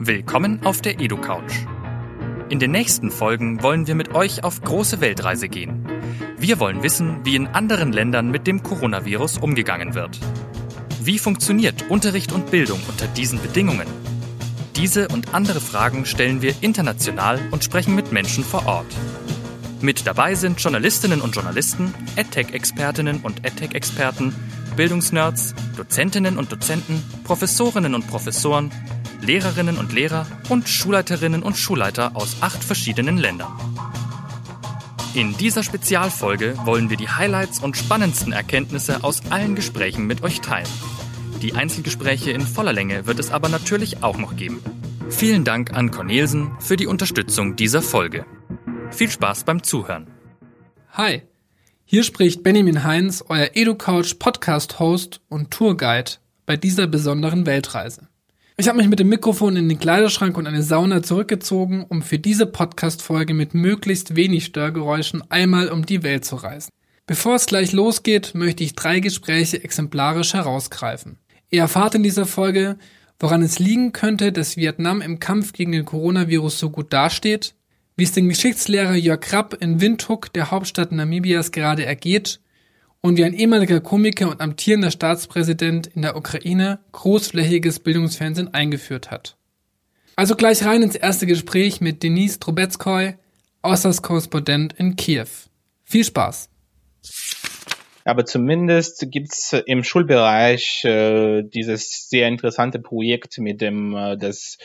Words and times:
Willkommen 0.00 0.64
auf 0.64 0.80
der 0.80 1.00
EduCouch. 1.00 1.66
In 2.50 2.60
den 2.60 2.70
nächsten 2.70 3.10
Folgen 3.10 3.64
wollen 3.64 3.88
wir 3.88 3.96
mit 3.96 4.14
euch 4.14 4.44
auf 4.44 4.62
große 4.62 5.00
Weltreise 5.00 5.48
gehen. 5.48 5.84
Wir 6.38 6.60
wollen 6.60 6.84
wissen, 6.84 7.24
wie 7.24 7.34
in 7.34 7.48
anderen 7.48 7.92
Ländern 7.92 8.30
mit 8.30 8.46
dem 8.46 8.62
Coronavirus 8.62 9.38
umgegangen 9.38 9.94
wird. 9.94 10.20
Wie 11.02 11.18
funktioniert 11.18 11.90
Unterricht 11.90 12.30
und 12.30 12.52
Bildung 12.52 12.80
unter 12.88 13.08
diesen 13.08 13.42
Bedingungen? 13.42 13.88
Diese 14.76 15.08
und 15.08 15.34
andere 15.34 15.60
Fragen 15.60 16.06
stellen 16.06 16.42
wir 16.42 16.54
international 16.60 17.40
und 17.50 17.64
sprechen 17.64 17.96
mit 17.96 18.12
Menschen 18.12 18.44
vor 18.44 18.66
Ort. 18.66 18.94
Mit 19.80 20.06
dabei 20.06 20.36
sind 20.36 20.60
Journalistinnen 20.60 21.20
und 21.20 21.34
Journalisten, 21.34 21.92
EdTech-Expertinnen 22.14 23.22
und 23.22 23.44
EdTech-Experten, 23.44 24.32
Bildungsnerds, 24.76 25.56
Dozentinnen 25.76 26.38
und 26.38 26.52
Dozenten, 26.52 27.02
Professorinnen 27.24 27.96
und 27.96 28.06
Professoren, 28.06 28.70
Lehrerinnen 29.20 29.78
und 29.78 29.92
Lehrer 29.92 30.26
und 30.48 30.68
Schulleiterinnen 30.68 31.42
und 31.42 31.56
Schulleiter 31.56 32.12
aus 32.14 32.36
acht 32.40 32.62
verschiedenen 32.62 33.18
Ländern. 33.18 33.52
In 35.14 35.36
dieser 35.36 35.62
Spezialfolge 35.62 36.54
wollen 36.64 36.90
wir 36.90 36.96
die 36.96 37.08
Highlights 37.08 37.60
und 37.60 37.76
spannendsten 37.76 38.32
Erkenntnisse 38.32 39.02
aus 39.02 39.22
allen 39.30 39.54
Gesprächen 39.54 40.06
mit 40.06 40.22
euch 40.22 40.40
teilen. 40.40 40.68
Die 41.42 41.54
Einzelgespräche 41.54 42.30
in 42.30 42.42
voller 42.42 42.72
Länge 42.72 43.06
wird 43.06 43.18
es 43.18 43.30
aber 43.30 43.48
natürlich 43.48 44.02
auch 44.02 44.18
noch 44.18 44.36
geben. 44.36 44.62
Vielen 45.08 45.44
Dank 45.44 45.72
an 45.72 45.90
Cornelsen 45.90 46.52
für 46.60 46.76
die 46.76 46.86
Unterstützung 46.86 47.56
dieser 47.56 47.82
Folge. 47.82 48.26
Viel 48.90 49.10
Spaß 49.10 49.44
beim 49.44 49.62
Zuhören. 49.62 50.08
Hi, 50.92 51.22
hier 51.84 52.04
spricht 52.04 52.42
Benjamin 52.42 52.84
Heinz, 52.84 53.24
euer 53.28 53.50
EduCouch 53.54 54.18
Podcast-Host 54.18 55.20
und 55.28 55.50
Tourguide 55.50 56.12
bei 56.44 56.56
dieser 56.56 56.86
besonderen 56.86 57.46
Weltreise. 57.46 58.08
Ich 58.60 58.66
habe 58.66 58.78
mich 58.78 58.88
mit 58.88 58.98
dem 58.98 59.08
Mikrofon 59.08 59.54
in 59.54 59.68
den 59.68 59.78
Kleiderschrank 59.78 60.36
und 60.36 60.48
eine 60.48 60.64
Sauna 60.64 61.00
zurückgezogen, 61.00 61.86
um 61.88 62.02
für 62.02 62.18
diese 62.18 62.44
Podcast-Folge 62.44 63.32
mit 63.32 63.54
möglichst 63.54 64.16
wenig 64.16 64.46
Störgeräuschen 64.46 65.22
einmal 65.30 65.68
um 65.68 65.86
die 65.86 66.02
Welt 66.02 66.24
zu 66.24 66.34
reisen. 66.34 66.70
Bevor 67.06 67.36
es 67.36 67.46
gleich 67.46 67.70
losgeht, 67.70 68.34
möchte 68.34 68.64
ich 68.64 68.74
drei 68.74 68.98
Gespräche 68.98 69.62
exemplarisch 69.62 70.34
herausgreifen. 70.34 71.20
Ihr 71.50 71.60
erfahrt 71.60 71.94
in 71.94 72.02
dieser 72.02 72.26
Folge, 72.26 72.78
woran 73.20 73.42
es 73.42 73.60
liegen 73.60 73.92
könnte, 73.92 74.32
dass 74.32 74.56
Vietnam 74.56 75.02
im 75.02 75.20
Kampf 75.20 75.52
gegen 75.52 75.70
den 75.70 75.84
Coronavirus 75.84 76.58
so 76.58 76.70
gut 76.70 76.92
dasteht, 76.92 77.54
wie 77.96 78.02
es 78.02 78.12
den 78.12 78.28
Geschichtslehrer 78.28 78.96
Jörg 78.96 79.32
Rapp 79.32 79.56
in 79.60 79.80
Windhoek, 79.80 80.32
der 80.32 80.50
Hauptstadt 80.50 80.90
Namibias, 80.90 81.52
gerade 81.52 81.86
ergeht 81.86 82.40
und 83.00 83.16
wie 83.16 83.24
ein 83.24 83.34
ehemaliger 83.34 83.80
Komiker 83.80 84.30
und 84.30 84.40
amtierender 84.40 84.90
Staatspräsident 84.90 85.86
in 85.88 86.02
der 86.02 86.16
Ukraine 86.16 86.80
großflächiges 86.92 87.80
Bildungsfernsehen 87.80 88.52
eingeführt 88.52 89.10
hat. 89.10 89.36
Also 90.16 90.34
gleich 90.34 90.64
rein 90.64 90.82
ins 90.82 90.96
erste 90.96 91.26
Gespräch 91.26 91.80
mit 91.80 92.02
Denise 92.02 92.40
Trubetskoy, 92.40 93.14
Auslandskorrespondent 93.62 94.72
in 94.72 94.96
Kiew. 94.96 95.28
Viel 95.84 96.04
Spaß! 96.04 96.48
Aber 98.04 98.24
zumindest 98.24 99.06
gibt's 99.10 99.54
im 99.66 99.84
Schulbereich 99.84 100.82
äh, 100.84 101.42
dieses 101.42 102.08
sehr 102.08 102.26
interessante 102.26 102.78
Projekt 102.78 103.36
mit 103.38 103.60
dem 103.60 103.94
äh, 103.94 104.16
das 104.16 104.56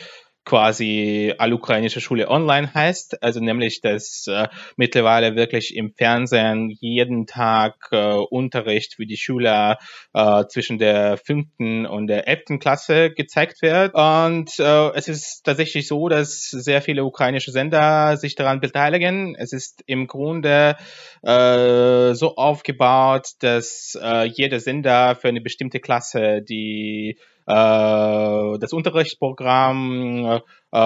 quasi 0.44 1.32
allukrainische 1.38 2.00
Schule 2.00 2.28
online 2.28 2.72
heißt, 2.74 3.22
also 3.22 3.40
nämlich, 3.40 3.80
dass 3.80 4.26
äh, 4.26 4.48
mittlerweile 4.76 5.36
wirklich 5.36 5.74
im 5.74 5.92
Fernsehen 5.94 6.70
jeden 6.80 7.26
Tag 7.26 7.88
äh, 7.92 8.12
Unterricht 8.12 8.94
für 8.96 9.06
die 9.06 9.16
Schüler 9.16 9.78
äh, 10.12 10.44
zwischen 10.48 10.78
der 10.78 11.16
fünften 11.16 11.86
und 11.86 12.08
der 12.08 12.28
elften 12.28 12.58
Klasse 12.58 13.10
gezeigt 13.10 13.62
wird. 13.62 13.94
Und 13.94 14.58
äh, 14.58 14.90
es 14.94 15.08
ist 15.08 15.42
tatsächlich 15.44 15.88
so, 15.88 16.08
dass 16.08 16.50
sehr 16.50 16.82
viele 16.82 17.04
ukrainische 17.04 17.50
Sender 17.50 18.16
sich 18.16 18.34
daran 18.34 18.60
beteiligen. 18.60 19.34
Es 19.36 19.52
ist 19.52 19.82
im 19.86 20.06
Grunde 20.06 20.76
äh, 21.22 22.14
so 22.14 22.36
aufgebaut, 22.36 23.28
dass 23.40 23.98
äh, 24.00 24.24
jeder 24.24 24.60
Sender 24.60 25.16
für 25.16 25.28
eine 25.28 25.40
bestimmte 25.40 25.80
Klasse 25.80 26.42
die 26.42 27.18
das 27.46 28.72
Unterrichtsprogramm 28.72 30.40
äh, 30.74 30.78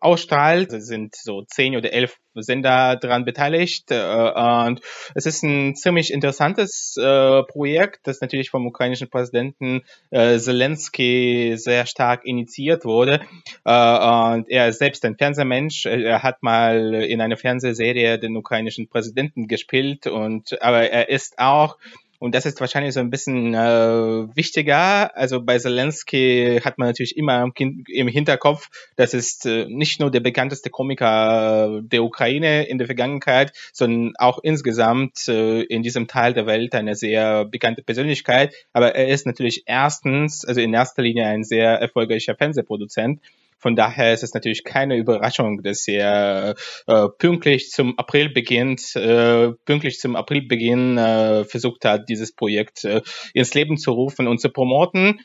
ausstrahlt. 0.00 0.72
Es 0.72 0.86
sind 0.86 1.14
so 1.14 1.42
zehn 1.42 1.76
oder 1.76 1.92
elf 1.92 2.16
Sender 2.34 2.96
daran 2.96 3.24
beteiligt. 3.24 3.92
Äh, 3.92 4.66
und 4.66 4.80
es 5.14 5.26
ist 5.26 5.44
ein 5.44 5.76
ziemlich 5.76 6.12
interessantes 6.12 6.96
äh, 7.00 7.44
Projekt, 7.44 8.00
das 8.08 8.20
natürlich 8.20 8.50
vom 8.50 8.66
ukrainischen 8.66 9.08
Präsidenten 9.08 9.82
äh, 10.10 10.38
Zelensky 10.38 11.54
sehr 11.56 11.86
stark 11.86 12.24
initiiert 12.24 12.84
wurde. 12.84 13.20
Äh, 13.64 14.32
und 14.32 14.50
er 14.50 14.68
ist 14.68 14.80
selbst 14.80 15.04
ein 15.04 15.16
Fernsehmensch. 15.16 15.86
Er 15.86 16.24
hat 16.24 16.42
mal 16.42 16.94
in 16.94 17.20
einer 17.20 17.36
Fernsehserie 17.36 18.18
den 18.18 18.36
ukrainischen 18.36 18.88
Präsidenten 18.88 19.46
gespielt 19.46 20.08
und 20.08 20.60
aber 20.60 20.90
er 20.90 21.08
ist 21.08 21.38
auch 21.38 21.76
und 22.24 22.34
das 22.34 22.46
ist 22.46 22.58
wahrscheinlich 22.58 22.94
so 22.94 23.00
ein 23.00 23.10
bisschen 23.10 23.52
äh, 23.52 24.34
wichtiger. 24.34 25.14
Also 25.14 25.42
bei 25.42 25.58
Zelensky 25.58 26.58
hat 26.64 26.78
man 26.78 26.88
natürlich 26.88 27.18
immer 27.18 27.52
im, 27.54 28.08
Hinterkopf, 28.08 28.70
das 28.96 29.12
ist 29.12 29.44
äh, 29.44 29.66
nicht 29.68 30.00
nur 30.00 30.10
der 30.10 30.20
bekannteste 30.20 30.70
Komiker 30.70 31.82
der 31.82 32.02
Ukraine 32.02 32.64
in 32.64 32.78
der 32.78 32.86
Vergangenheit, 32.86 33.52
sondern 33.74 34.14
auch 34.16 34.38
insgesamt 34.42 35.28
äh, 35.28 35.64
in 35.64 35.82
diesem 35.82 36.06
Teil 36.06 36.32
der 36.32 36.46
Welt 36.46 36.74
eine 36.74 36.94
sehr 36.94 37.44
bekannte 37.44 37.82
Persönlichkeit. 37.82 38.54
Aber 38.72 38.94
er 38.94 39.08
ist 39.08 39.26
natürlich 39.26 39.64
erstens, 39.66 40.46
also 40.46 40.62
in 40.62 40.72
erster 40.72 41.02
Linie 41.02 41.26
ein 41.26 41.44
sehr 41.44 41.72
erfolgreicher 41.72 42.36
Fernsehproduzent. 42.36 43.20
Von 43.64 43.76
daher 43.76 44.12
ist 44.12 44.22
es 44.22 44.34
natürlich 44.34 44.62
keine 44.62 44.94
Überraschung, 44.98 45.62
dass 45.62 45.88
er 45.88 46.54
äh, 46.86 47.08
pünktlich 47.16 47.70
zum 47.70 47.98
Aprilbeginn, 47.98 48.76
äh, 48.94 49.52
pünktlich 49.64 50.00
zum 50.00 50.16
Aprilbeginn 50.16 50.98
äh, 50.98 51.44
versucht 51.46 51.86
hat, 51.86 52.10
dieses 52.10 52.32
Projekt 52.32 52.84
äh, 52.84 53.00
ins 53.32 53.54
Leben 53.54 53.78
zu 53.78 53.92
rufen 53.92 54.28
und 54.28 54.38
zu 54.38 54.50
promoten 54.50 55.18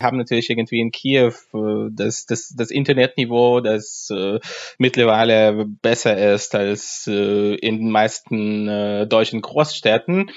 haben 0.00 0.16
natürlich 0.16 0.50
irgendwie 0.50 0.80
in 0.80 0.90
Kiew 0.90 1.32
äh, 1.54 1.90
das, 1.92 2.26
das, 2.26 2.48
das 2.56 2.72
Internetniveau, 2.72 3.60
das 3.60 4.10
äh, 4.10 4.40
mittlerweile 4.78 5.64
besser 5.64 6.34
ist 6.34 6.56
als 6.56 7.06
äh, 7.06 7.54
in 7.54 7.78
den 7.78 7.90
meisten 7.90 8.66
äh, 8.66 9.06
deutschen 9.06 9.42
Großstädten. 9.42 10.32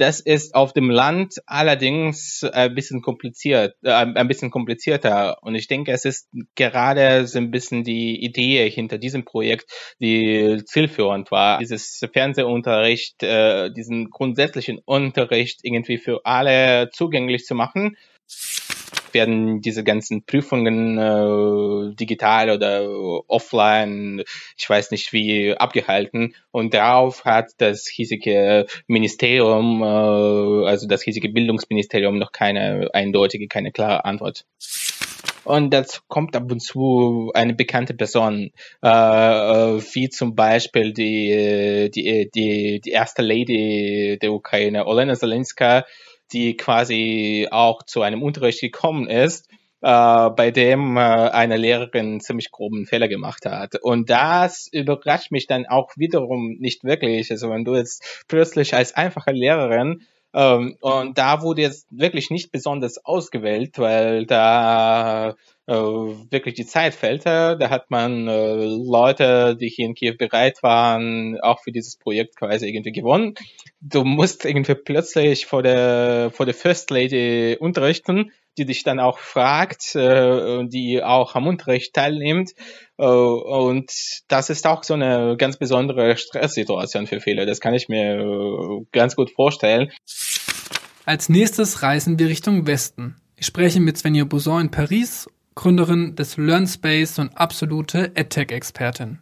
Das 0.00 0.18
ist 0.18 0.54
auf 0.54 0.72
dem 0.72 0.88
Land 0.88 1.42
allerdings 1.44 2.42
ein 2.42 2.74
bisschen 2.74 3.02
kompliziert, 3.02 3.76
äh, 3.82 3.90
ein 3.90 4.28
bisschen 4.28 4.50
komplizierter. 4.50 5.36
Und 5.42 5.54
ich 5.54 5.68
denke, 5.68 5.92
es 5.92 6.06
ist 6.06 6.30
gerade 6.54 7.26
so 7.26 7.36
ein 7.36 7.50
bisschen 7.50 7.84
die 7.84 8.24
Idee 8.24 8.70
hinter 8.70 8.96
diesem 8.96 9.26
Projekt, 9.26 9.70
die 10.00 10.62
zielführend 10.64 11.30
war, 11.30 11.58
dieses 11.58 12.00
Fernsehunterricht, 12.14 13.22
äh, 13.22 13.70
diesen 13.70 14.08
grundsätzlichen 14.08 14.78
Unterricht 14.82 15.60
irgendwie 15.64 15.98
für 15.98 16.24
alle 16.24 16.88
zugänglich 16.90 17.44
zu 17.44 17.54
machen 17.54 17.98
werden 19.14 19.60
diese 19.60 19.84
ganzen 19.84 20.24
Prüfungen 20.24 20.98
äh, 20.98 21.94
digital 21.94 22.50
oder 22.50 22.88
offline, 23.28 24.22
ich 24.56 24.68
weiß 24.68 24.90
nicht 24.90 25.12
wie, 25.12 25.54
abgehalten. 25.56 26.34
Und 26.50 26.74
darauf 26.74 27.24
hat 27.24 27.52
das 27.58 27.86
hiesige 27.86 28.66
Ministerium, 28.86 29.82
äh, 29.82 30.68
also 30.68 30.86
das 30.86 31.02
hiesige 31.02 31.28
Bildungsministerium 31.28 32.18
noch 32.18 32.32
keine 32.32 32.88
eindeutige, 32.92 33.48
keine 33.48 33.72
klare 33.72 34.04
Antwort. 34.04 34.44
Und 35.44 35.72
das 35.72 36.06
kommt 36.06 36.36
ab 36.36 36.50
und 36.52 36.60
zu 36.60 37.32
eine 37.34 37.54
bekannte 37.54 37.94
Person, 37.94 38.52
äh, 38.82 38.88
äh 38.88 39.82
wie 39.92 40.08
zum 40.10 40.34
Beispiel 40.34 40.92
die, 40.92 41.90
die, 41.94 42.30
die, 42.32 42.80
die 42.80 42.90
erste 42.90 43.22
Lady 43.22 44.18
der 44.20 44.32
Ukraine, 44.32 44.86
Olena 44.86 45.14
Zelenska, 45.14 45.86
die 46.32 46.56
quasi 46.56 47.48
auch 47.50 47.82
zu 47.82 48.02
einem 48.02 48.22
Unterricht 48.22 48.60
gekommen 48.60 49.08
ist, 49.08 49.48
äh, 49.82 50.30
bei 50.30 50.50
dem 50.50 50.96
äh, 50.96 51.00
eine 51.00 51.56
Lehrerin 51.56 52.20
ziemlich 52.20 52.50
groben 52.50 52.86
Fehler 52.86 53.08
gemacht 53.08 53.46
hat. 53.46 53.76
Und 53.80 54.10
das 54.10 54.68
überrascht 54.70 55.30
mich 55.30 55.46
dann 55.46 55.66
auch 55.66 55.90
wiederum 55.96 56.56
nicht 56.58 56.84
wirklich. 56.84 57.30
Also 57.30 57.50
wenn 57.50 57.64
du 57.64 57.74
jetzt 57.74 58.24
plötzlich 58.28 58.74
als 58.74 58.94
einfache 58.94 59.32
Lehrerin 59.32 60.02
ähm, 60.32 60.76
und 60.80 61.18
da 61.18 61.42
wurde 61.42 61.62
jetzt 61.62 61.86
wirklich 61.90 62.30
nicht 62.30 62.52
besonders 62.52 63.04
ausgewählt, 63.04 63.78
weil 63.78 64.26
da 64.26 65.34
äh, 65.66 65.74
wirklich 65.74 66.54
die 66.54 66.66
Zeit 66.66 66.94
fehlte. 66.94 67.56
Da 67.58 67.70
hat 67.70 67.90
man 67.90 68.28
äh, 68.28 68.64
Leute, 68.64 69.56
die 69.56 69.68
hier 69.68 69.86
in 69.86 69.94
Kiew 69.94 70.16
bereit 70.16 70.62
waren, 70.62 71.40
auch 71.40 71.60
für 71.60 71.72
dieses 71.72 71.96
Projekt 71.96 72.36
quasi 72.36 72.68
irgendwie 72.68 72.92
gewonnen. 72.92 73.34
Du 73.80 74.04
musst 74.04 74.44
irgendwie 74.44 74.74
plötzlich 74.74 75.46
vor 75.46 75.62
der 75.62 76.30
vor 76.32 76.46
der 76.46 76.54
First 76.54 76.90
Lady 76.90 77.56
unterrichten 77.58 78.32
die 78.58 78.64
dich 78.64 78.82
dann 78.82 79.00
auch 79.00 79.18
fragt, 79.18 79.94
äh, 79.94 80.64
die 80.66 81.02
auch 81.02 81.34
am 81.34 81.46
Unterricht 81.46 81.94
teilnimmt. 81.94 82.52
Äh, 82.98 83.04
und 83.04 83.90
das 84.28 84.50
ist 84.50 84.66
auch 84.66 84.84
so 84.84 84.94
eine 84.94 85.36
ganz 85.36 85.58
besondere 85.58 86.16
Stresssituation 86.16 87.06
für 87.06 87.20
viele. 87.20 87.46
Das 87.46 87.60
kann 87.60 87.74
ich 87.74 87.88
mir 87.88 88.20
äh, 88.20 88.86
ganz 88.92 89.16
gut 89.16 89.30
vorstellen. 89.30 89.90
Als 91.06 91.28
nächstes 91.28 91.82
reisen 91.82 92.18
wir 92.18 92.28
Richtung 92.28 92.66
Westen. 92.66 93.16
Ich 93.36 93.46
spreche 93.46 93.80
mit 93.80 93.96
Svenja 93.96 94.24
Bousson 94.24 94.60
in 94.60 94.70
Paris 94.70 95.28
Gründerin 95.54 96.14
des 96.14 96.36
LearnSpace 96.36 97.18
und 97.18 97.36
absolute 97.36 98.12
EdTech-Expertin 98.14 99.18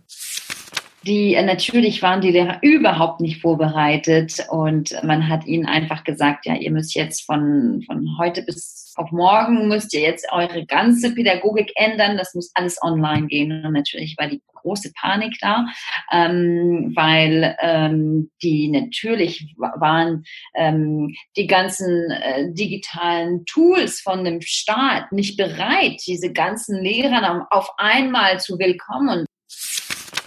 die 1.09 1.35
äh, 1.35 1.45
natürlich 1.45 2.03
waren 2.03 2.21
die 2.21 2.31
Lehrer 2.31 2.59
überhaupt 2.63 3.21
nicht 3.21 3.41
vorbereitet 3.41 4.47
und 4.51 4.95
man 5.03 5.29
hat 5.29 5.47
ihnen 5.47 5.67
einfach 5.67 6.05
gesagt, 6.05 6.47
ja, 6.47 6.55
ihr 6.55 6.71
müsst 6.71 6.95
jetzt 6.95 7.23
von, 7.23 7.83
von 7.87 8.19
heute 8.19 8.43
bis 8.43 8.88
auf 8.99 9.12
morgen 9.12 9.69
müsst 9.69 9.95
ihr 9.95 10.00
jetzt 10.00 10.27
eure 10.33 10.67
ganze 10.67 11.15
Pädagogik 11.15 11.73
ändern, 11.77 12.17
das 12.17 12.35
muss 12.35 12.50
alles 12.55 12.79
online 12.83 13.27
gehen 13.29 13.65
und 13.65 13.73
natürlich 13.73 14.17
war 14.19 14.29
die 14.29 14.43
große 14.62 14.93
Panik 14.93 15.37
da, 15.41 15.67
ähm, 16.11 16.93
weil 16.95 17.56
ähm, 17.61 18.31
die 18.43 18.69
natürlich 18.69 19.55
waren 19.56 20.25
ähm, 20.55 21.15
die 21.37 21.47
ganzen 21.47 22.11
äh, 22.11 22.53
digitalen 22.53 23.45
Tools 23.47 24.00
von 24.00 24.25
dem 24.25 24.41
Staat 24.41 25.12
nicht 25.12 25.37
bereit, 25.37 26.00
diese 26.06 26.33
ganzen 26.33 26.83
Lehrer 26.83 27.47
auf 27.50 27.71
einmal 27.79 28.41
zu 28.41 28.59
willkommen. 28.59 29.28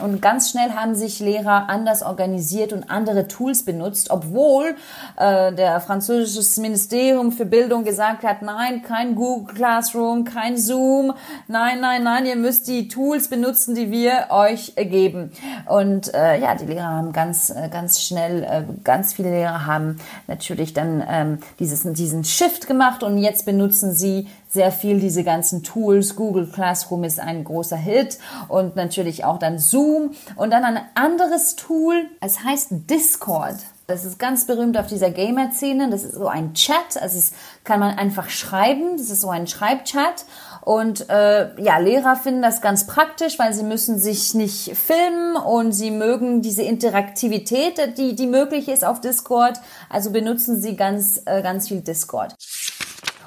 Und 0.02 0.22
ganz 0.22 0.52
schnell 0.52 0.72
haben 0.72 0.96
sich 0.96 1.20
Lehrer 1.20 1.70
anders 1.70 2.04
organisiert 2.04 2.74
und 2.74 2.90
andere 2.90 3.28
Tools 3.28 3.64
benutzt, 3.64 4.10
obwohl 4.10 4.76
äh, 5.18 5.54
der 5.54 5.80
französische 5.80 6.62
Ministerium 6.62 7.32
für 7.32 7.46
Bildung 7.46 7.84
gesagt 7.84 8.24
hat, 8.24 8.42
nein, 8.42 8.82
kein 8.82 9.16
Google 9.16 9.54
Classroom, 9.54 10.24
kein 10.24 10.58
Zoom, 10.58 11.14
nein, 11.48 11.80
nein, 11.80 12.04
nein, 12.04 12.26
ihr 12.26 12.36
müsst 12.36 12.68
die 12.68 12.88
Tools 12.88 13.30
benutzen, 13.30 13.76
die 13.76 13.92
wir 13.92 14.28
euch 14.30 14.74
geben. 14.76 15.32
Und 15.68 16.14
äh, 16.14 16.40
ja, 16.40 16.56
die 16.56 16.66
Lehrer 16.66 16.90
haben 16.90 17.12
ganz, 17.14 17.50
äh, 17.50 17.70
ganz 17.70 18.02
schnell, 18.02 18.44
äh, 18.44 18.64
ganz 18.84 19.14
viele 19.14 19.32
Lehrer 19.32 19.66
haben 19.66 19.98
natürlich 20.28 20.74
dann 20.74 21.04
ähm, 21.08 21.40
dieses, 21.60 21.84
diesen 21.94 22.24
Shift 22.24 22.68
gemacht 22.68 23.04
und 23.04 23.18
jetzt 23.18 23.46
benutzen 23.46 23.94
sie 23.94 24.28
sehr 24.52 24.72
viel 24.72 25.00
diese 25.00 25.24
ganzen 25.24 25.64
Tools. 25.64 26.16
Google 26.16 26.48
Classroom 26.48 27.04
ist 27.04 27.20
ein 27.20 27.44
großer 27.44 27.78
Hit 27.78 28.20
und 28.48 28.76
natürlich 28.76 29.24
auch 29.26 29.40
dann 29.40 29.60
Zoom 29.60 30.12
und 30.36 30.52
dann 30.52 30.64
ein 30.64 30.82
anderes 30.94 31.56
Tool, 31.56 32.06
es 32.20 32.44
heißt 32.44 32.70
Discord. 32.90 33.56
Das 33.92 34.06
ist 34.06 34.20
ganz 34.20 34.48
berühmt 34.48 34.78
auf 34.78 34.88
dieser 34.88 35.10
Gamer-Szene. 35.10 35.90
Das 35.90 36.04
ist 36.04 36.14
so 36.14 36.28
ein 36.28 36.54
Chat, 36.54 37.02
also 37.02 37.18
es 37.18 37.34
kann 37.66 37.82
man 37.82 37.98
einfach 37.98 38.30
schreiben. 38.30 38.96
Das 38.98 39.10
ist 39.10 39.20
so 39.20 39.30
ein 39.30 39.48
Schreibchat. 39.48 40.26
Und 40.62 41.10
äh, 41.10 41.62
ja, 41.62 41.78
Lehrer 41.80 42.16
finden 42.16 42.42
das 42.42 42.62
ganz 42.62 42.88
praktisch, 42.88 43.38
weil 43.38 43.54
sie 43.54 43.64
müssen 43.64 44.00
sich 44.00 44.34
nicht 44.34 44.78
filmen 44.78 45.36
und 45.36 45.74
sie 45.74 45.92
mögen 45.92 46.42
diese 46.42 46.64
Interaktivität, 46.64 47.98
die, 47.98 48.16
die 48.16 48.28
möglich 48.28 48.70
ist 48.70 48.86
auf 48.86 49.02
Discord. 49.02 49.60
Also 49.90 50.12
benutzen 50.12 50.62
sie 50.62 50.78
ganz, 50.78 51.24
äh, 51.26 51.42
ganz 51.42 51.68
viel 51.68 51.82
Discord. 51.82 52.34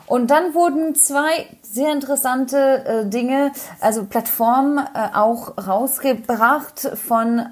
Und 0.07 0.31
dann 0.31 0.55
wurden 0.55 0.95
zwei 0.95 1.47
sehr 1.63 1.93
interessante 1.93 2.85
äh, 2.85 3.07
Dinge, 3.07 3.53
also 3.81 4.05
Plattformen 4.05 4.79
äh, 4.79 5.17
auch 5.17 5.55
rausgebracht 5.67 6.91
von 6.95 7.39
äh, 7.39 7.45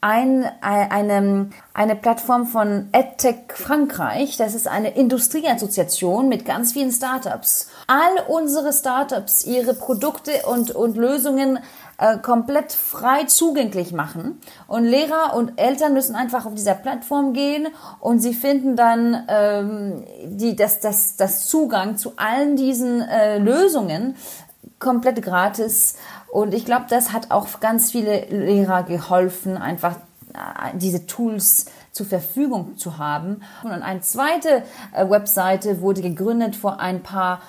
ein, 0.00 0.44
äh, 0.44 0.48
eine, 0.62 1.50
eine 1.74 1.96
Plattform 1.96 2.46
von 2.46 2.88
EdTech 2.92 3.52
Frankreich. 3.54 4.36
Das 4.38 4.54
ist 4.54 4.66
eine 4.66 4.96
Industrieassoziation 4.96 6.28
mit 6.28 6.46
ganz 6.46 6.72
vielen 6.72 6.90
Startups. 6.90 7.68
All 7.86 8.24
unsere 8.28 8.72
Startups 8.72 9.44
ihre 9.44 9.74
Produkte 9.74 10.32
und, 10.50 10.70
und 10.70 10.96
Lösungen 10.96 11.58
äh, 12.00 12.16
komplett 12.16 12.72
frei 12.72 13.24
zugänglich 13.24 13.92
machen. 13.92 14.40
Und 14.66 14.84
Lehrer 14.84 15.34
und 15.34 15.58
Eltern 15.58 15.92
müssen 15.92 16.16
einfach 16.16 16.46
auf 16.46 16.54
dieser 16.54 16.74
Plattform 16.74 17.34
gehen 17.34 17.68
und 18.00 18.20
sie 18.20 18.32
finden 18.32 18.74
dann 18.74 19.24
ähm, 19.28 20.04
die, 20.24 20.56
das, 20.56 20.80
das, 20.80 21.16
das 21.16 21.46
Zugang 21.46 21.98
zu 21.98 22.14
allen 22.16 22.56
diesen 22.56 23.02
äh, 23.02 23.38
Lösungen 23.38 24.16
komplett 24.78 25.20
gratis. 25.22 25.96
Und 26.32 26.54
ich 26.54 26.64
glaube, 26.64 26.86
das 26.88 27.12
hat 27.12 27.30
auch 27.30 27.60
ganz 27.60 27.90
viele 27.90 28.24
Lehrer 28.30 28.84
geholfen, 28.84 29.58
einfach 29.58 29.96
äh, 30.32 30.76
diese 30.78 31.06
Tools 31.06 31.66
zur 31.92 32.06
Verfügung 32.06 32.78
zu 32.78 32.96
haben. 32.96 33.42
Und 33.62 33.72
eine 33.72 34.00
zweite 34.00 34.62
äh, 34.94 35.08
Webseite 35.10 35.82
wurde 35.82 36.00
gegründet 36.00 36.56
vor 36.56 36.80
ein 36.80 37.02
paar 37.02 37.42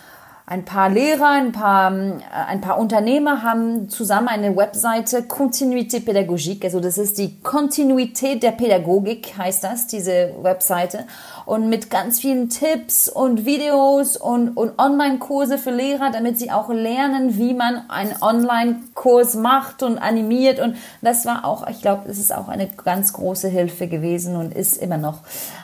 ein 0.52 0.66
paar 0.66 0.90
Lehrer, 0.90 1.30
ein 1.30 1.54
paar, 1.54 1.94
äh, 1.94 2.20
ein 2.48 2.60
paar 2.60 2.78
Unternehmer 2.78 3.42
haben 3.42 3.88
zusammen 3.88 4.28
eine 4.28 4.58
Webseite 4.58 5.22
Continuité 5.22 6.02
Pédagogique. 6.02 6.66
Also 6.66 6.82
das 6.82 6.98
ist 6.98 7.18
die 7.18 7.40
Kontinuität 7.42 8.44
der 8.44 8.52
Pädagogik, 8.52 9.38
heißt 9.38 9.64
das, 9.64 9.88
diese 9.88 10.34
Webseite. 10.42 11.06
Und 11.46 11.70
mit 11.70 11.90
ganz 11.90 12.20
vielen 12.20 12.50
Tipps 12.50 13.08
und 13.08 13.46
Videos 13.46 14.18
und, 14.18 14.58
und 14.58 14.78
Online-Kurse 14.78 15.58
für 15.58 15.72
Lehrer, 15.72 16.12
damit 16.12 16.38
sie 16.38 16.52
auch 16.52 16.68
lernen, 16.68 17.38
wie 17.38 17.54
man 17.54 17.90
einen 17.90 18.22
Online-Kurs 18.22 19.36
macht 19.36 19.84
und 19.84 20.00
animiert. 20.00 20.60
Und 20.60 20.76
das 21.02 21.26
war 21.26 21.46
auch, 21.46 21.66
ich 21.70 21.82
glaube, 21.82 22.02
das 22.08 22.18
ist 22.18 22.36
auch 22.36 22.50
eine 22.50 22.68
ganz 22.68 23.14
große 23.14 23.48
Hilfe 23.48 23.88
gewesen 23.88 24.36
und 24.36 24.54
ist 24.54 24.76
immer 24.76 24.98
noch. 24.98 25.20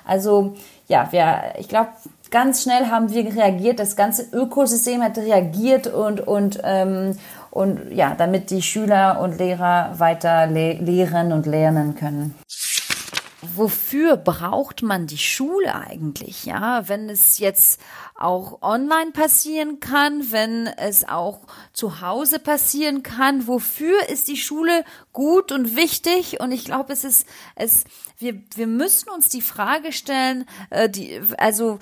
Also 0.06 0.56
ja, 0.88 1.10
wir, 1.12 1.56
ich 1.60 1.68
glaube, 1.68 1.90
ganz 2.32 2.64
schnell 2.64 2.88
haben 2.88 3.12
wir 3.12 3.26
reagiert, 3.36 3.80
das 3.80 3.96
ganze 3.96 4.28
Ökosystem 4.32 5.02
hat 5.02 5.18
reagiert 5.18 5.88
und, 5.88 6.22
und, 6.22 6.60
ähm, 6.64 7.18
und 7.52 7.92
ja, 7.92 8.16
damit 8.16 8.50
die 8.50 8.62
Schüler 8.62 9.20
und 9.22 9.38
Lehrer 9.38 10.00
weiter 10.00 10.48
le 10.48 10.74
lehren 10.74 11.32
und 11.32 11.46
lernen 11.46 11.96
können. 11.96 12.36
Wofür 13.42 14.18
braucht 14.18 14.82
man 14.82 15.08
die 15.08 15.18
Schule 15.18 15.74
eigentlich? 15.76 16.46
Ja, 16.46 16.88
wenn 16.90 17.10
es 17.10 17.38
jetzt 17.38 17.80
auch 18.16 18.62
online 18.62 19.12
passieren 19.12 19.80
kann, 19.80 20.32
wenn 20.32 20.66
es 20.66 21.08
auch 21.08 21.42
zu 21.72 22.02
Hause 22.02 22.40
passieren 22.40 23.04
kann. 23.04 23.48
Wofür 23.48 24.10
ist 24.10 24.28
die 24.28 24.38
Schule 24.38 24.84
gut 25.14 25.52
und 25.52 25.76
wichtig? 25.76 26.40
Und 26.40 26.52
ich 26.52 26.66
glaube, 26.66 26.94
es 26.94 27.04
ist, 27.04 27.28
es, 27.56 27.84
wir, 28.18 28.42
wir 28.56 28.68
müssen 28.68 29.10
uns 29.10 29.30
die 29.30 29.42
Frage 29.42 29.92
stellen, 29.92 30.46
äh, 30.72 30.90
die, 30.90 31.22
also 31.38 31.78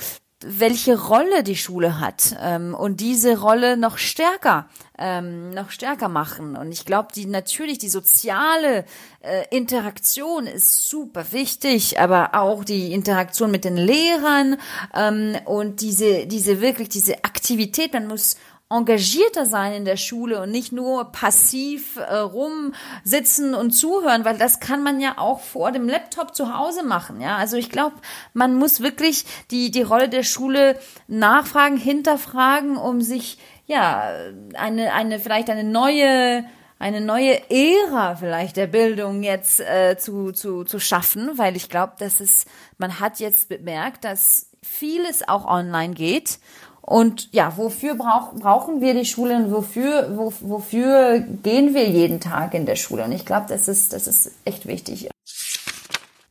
welche 0.46 1.00
Rolle 1.08 1.44
die 1.44 1.56
Schule 1.56 2.00
hat 2.00 2.36
ähm, 2.42 2.76
und 2.76 3.00
diese 3.00 3.40
Rolle 3.40 3.78
noch 3.78 3.98
stärker 3.98 4.68
ähm, 4.98 5.50
noch 5.52 5.72
stärker 5.72 6.08
machen. 6.08 6.56
Und 6.56 6.72
ich 6.72 6.86
glaube 6.86 7.10
die 7.14 7.26
natürlich 7.26 7.80
die 7.80 7.90
soziale 7.90 8.86
äh, 9.22 9.44
Interaktion 9.50 10.48
ist 10.48 10.90
super 10.90 11.26
wichtig 11.32 12.00
aber 12.00 12.36
auch 12.36 12.64
die 12.64 12.94
Interaktion 12.94 13.52
mit 13.52 13.66
den 13.66 13.78
Lehrern 13.78 14.58
ähm, 14.94 15.36
und 15.46 15.82
diese 15.82 16.28
diese 16.28 16.62
wirklich 16.62 16.90
diese 16.90 17.24
Aktivität. 17.24 17.94
Man 17.94 18.08
muss 18.08 18.38
engagierter 18.70 19.46
sein 19.46 19.74
in 19.74 19.86
der 19.86 19.98
Schule 19.98 20.42
und 20.42 20.50
nicht 20.50 20.72
nur 20.72 21.12
passiv 21.12 21.98
äh, 21.98 22.16
rumsitzen 22.16 23.54
und 23.54 23.72
zuhören, 23.72 24.26
weil 24.26 24.38
das 24.38 24.60
kann 24.60 24.82
man 24.82 25.00
ja 25.00 25.18
auch 25.18 25.40
vor 25.40 25.72
dem 25.72 25.88
Laptop 25.88 26.36
zu 26.36 26.58
Hause 26.58 26.84
machen. 26.84 27.22
Ja, 27.22 27.38
also 27.38 27.58
ich 27.58 27.70
glaube, 27.70 27.96
man 28.34 28.56
muss 28.56 28.82
wirklich 28.82 29.26
die 29.52 29.70
die 29.70 29.84
Rolle 29.84 30.10
der 30.10 30.24
Schule 30.24 30.80
nachfragen, 31.08 31.78
hinterfragen, 31.78 32.76
um 32.76 33.02
sich 33.02 33.38
ja 33.68 34.12
eine 34.56 34.94
eine 34.94 35.20
vielleicht 35.20 35.52
eine 35.52 35.64
neue 35.64 36.44
eine 36.80 37.02
neue 37.02 37.40
Ära 37.50 38.16
vielleicht 38.16 38.58
der 38.58 38.68
Bildung 38.68 39.24
jetzt 39.24 39.60
äh, 39.60 39.98
zu, 39.98 40.32
zu, 40.32 40.64
zu 40.64 40.80
schaffen, 40.80 41.38
weil 41.38 41.56
ich 41.56 41.70
glaube, 41.70 41.94
dass 42.00 42.20
es, 42.20 42.46
man 42.78 43.00
hat 43.00 43.20
jetzt 43.20 43.48
bemerkt, 43.48 44.04
dass 44.04 44.50
vieles 44.62 45.28
auch 45.28 45.46
online 45.46 45.94
geht 45.94 46.40
und 46.88 47.30
ja, 47.32 47.58
wofür 47.58 47.96
brauch, 47.96 48.36
brauchen 48.36 48.80
wir 48.80 48.94
die 48.94 49.06
Schule 49.06 49.36
und 49.38 49.52
wofür, 49.52 50.16
wo, 50.16 50.32
wofür 50.42 51.20
gehen 51.42 51.74
wir 51.74 51.90
jeden 51.90 52.20
Tag 52.20 52.54
in 52.54 52.68
der 52.68 52.76
Schule? 52.76 53.04
Und 53.06 53.12
ich 53.12 53.26
glaube, 53.26 53.48
das 53.50 53.68
ist, 53.68 53.92
das 53.92 54.06
ist 54.06 54.32
echt 54.46 54.68
wichtig. 54.68 55.10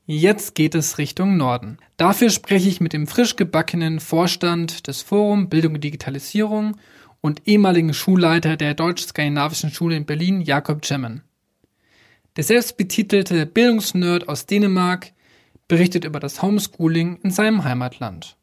Jetzt 0.06 0.54
geht 0.54 0.76
es 0.76 0.98
Richtung 0.98 1.36
Norden. 1.36 1.78
Dafür 1.96 2.30
spreche 2.30 2.68
ich 2.68 2.80
mit 2.80 2.92
dem 2.92 3.08
frisch 3.08 3.34
gebackenen 3.34 3.98
Vorstand 3.98 4.86
des 4.86 5.02
Forum 5.02 5.48
Bildung 5.48 5.74
und 5.74 5.82
Digitalisierung 5.82 6.76
und 7.20 7.48
ehemaligen 7.48 7.92
Schulleiter 7.92 8.56
der 8.56 8.74
Deutsch-Skandinavischen 8.74 9.72
Schule 9.72 9.96
in 9.96 10.06
Berlin, 10.06 10.40
Jakob 10.40 10.82
Gemmen. 10.82 11.22
Der 12.36 12.44
selbstbetitelte 12.44 13.44
Bildungsnerd 13.46 14.28
aus 14.28 14.46
Dänemark 14.46 15.10
berichtet 15.66 16.04
über 16.04 16.20
das 16.20 16.42
Homeschooling 16.42 17.18
in 17.24 17.32
seinem 17.32 17.64
Heimatland. 17.64 18.36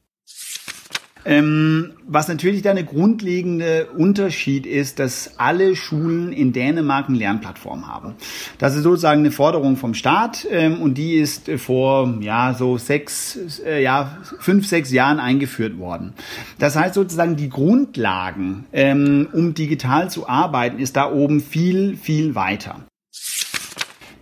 Ähm, 1.23 1.93
was 2.07 2.27
natürlich 2.27 2.61
da 2.61 2.71
eine 2.71 2.83
grundlegende 2.83 3.87
Unterschied 3.95 4.65
ist, 4.65 4.99
dass 4.99 5.37
alle 5.37 5.75
Schulen 5.75 6.33
in 6.33 6.51
Dänemark 6.51 7.09
eine 7.09 7.17
Lernplattform 7.17 7.87
haben. 7.87 8.15
Das 8.57 8.75
ist 8.75 8.83
sozusagen 8.83 9.21
eine 9.21 9.31
Forderung 9.31 9.77
vom 9.77 9.93
Staat 9.93 10.47
ähm, 10.49 10.81
und 10.81 10.95
die 10.95 11.15
ist 11.15 11.49
vor 11.57 12.17
ja 12.21 12.53
so 12.53 12.77
sechs, 12.77 13.59
äh, 13.65 13.81
ja 13.81 14.17
fünf, 14.39 14.67
sechs 14.67 14.91
Jahren 14.91 15.19
eingeführt 15.19 15.77
worden. 15.77 16.13
Das 16.59 16.75
heißt 16.75 16.95
sozusagen 16.95 17.35
die 17.35 17.49
Grundlagen, 17.49 18.65
ähm, 18.73 19.27
um 19.31 19.53
digital 19.53 20.09
zu 20.09 20.27
arbeiten, 20.27 20.79
ist 20.79 20.95
da 20.95 21.11
oben 21.11 21.39
viel 21.39 21.97
viel 21.97 22.35
weiter. 22.35 22.81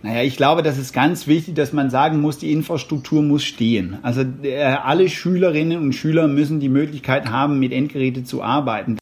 Naja, 0.02 0.22
ich 0.22 0.36
glaube, 0.36 0.62
das 0.62 0.78
ist 0.78 0.94
ganz 0.94 1.26
wichtig, 1.26 1.54
dass 1.54 1.72
man 1.72 1.90
sagen 1.90 2.20
muss, 2.20 2.38
die 2.38 2.52
Infrastruktur 2.52 3.22
muss 3.22 3.44
stehen. 3.44 3.98
Also 4.02 4.24
äh, 4.42 4.62
alle 4.62 5.08
Schülerinnen 5.08 5.78
und 5.78 5.92
Schüler 5.94 6.26
müssen 6.26 6.58
die 6.58 6.70
Möglichkeit 6.70 7.26
haben, 7.26 7.58
mit 7.58 7.72
Endgeräten 7.72 8.24
zu 8.24 8.42
arbeiten 8.42 8.96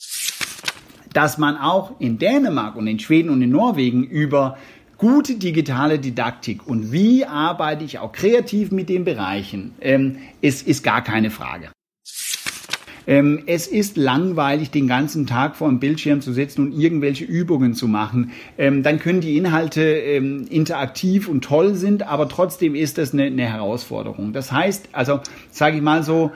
dass 1.12 1.38
man 1.38 1.56
auch 1.56 1.98
in 1.98 2.18
Dänemark 2.18 2.76
und 2.76 2.86
in 2.86 3.00
Schweden 3.00 3.30
und 3.30 3.42
in 3.42 3.50
Norwegen 3.50 4.04
über 4.04 4.56
gute 4.98 5.36
digitale 5.36 5.98
Didaktik 5.98 6.66
und 6.66 6.92
wie 6.92 7.24
arbeite 7.24 7.84
ich 7.84 7.98
auch 7.98 8.12
kreativ 8.12 8.70
mit 8.70 8.88
den 8.88 9.04
Bereichen, 9.04 9.74
ähm, 9.80 10.18
ist, 10.40 10.66
ist 10.66 10.82
gar 10.82 11.02
keine 11.02 11.30
Frage. 11.30 11.70
Ähm, 13.08 13.42
es 13.46 13.66
ist 13.66 13.96
langweilig, 13.96 14.70
den 14.70 14.86
ganzen 14.86 15.26
Tag 15.26 15.56
vor 15.56 15.68
dem 15.68 15.80
Bildschirm 15.80 16.20
zu 16.20 16.32
sitzen 16.32 16.66
und 16.66 16.78
irgendwelche 16.78 17.24
Übungen 17.24 17.74
zu 17.74 17.88
machen. 17.88 18.30
Ähm, 18.58 18.82
dann 18.84 19.00
können 19.00 19.22
die 19.22 19.36
Inhalte 19.36 19.82
ähm, 19.82 20.46
interaktiv 20.48 21.26
und 21.26 21.42
toll 21.42 21.74
sind, 21.74 22.06
aber 22.06 22.28
trotzdem 22.28 22.74
ist 22.74 22.98
das 22.98 23.14
eine, 23.14 23.24
eine 23.24 23.46
Herausforderung. 23.46 24.32
Das 24.32 24.52
heißt, 24.52 24.90
also 24.92 25.20
sage 25.50 25.76
ich 25.76 25.82
mal 25.82 26.04
so, 26.04 26.30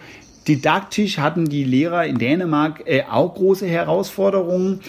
Didaktisch 0.48 1.18
hatten 1.18 1.44
die 1.44 1.62
Lehrer 1.62 2.04
in 2.04 2.18
Dänemark 2.18 2.82
äh, 2.86 3.04
auch 3.08 3.34
große 3.34 3.66
Herausforderungen, 3.66 4.80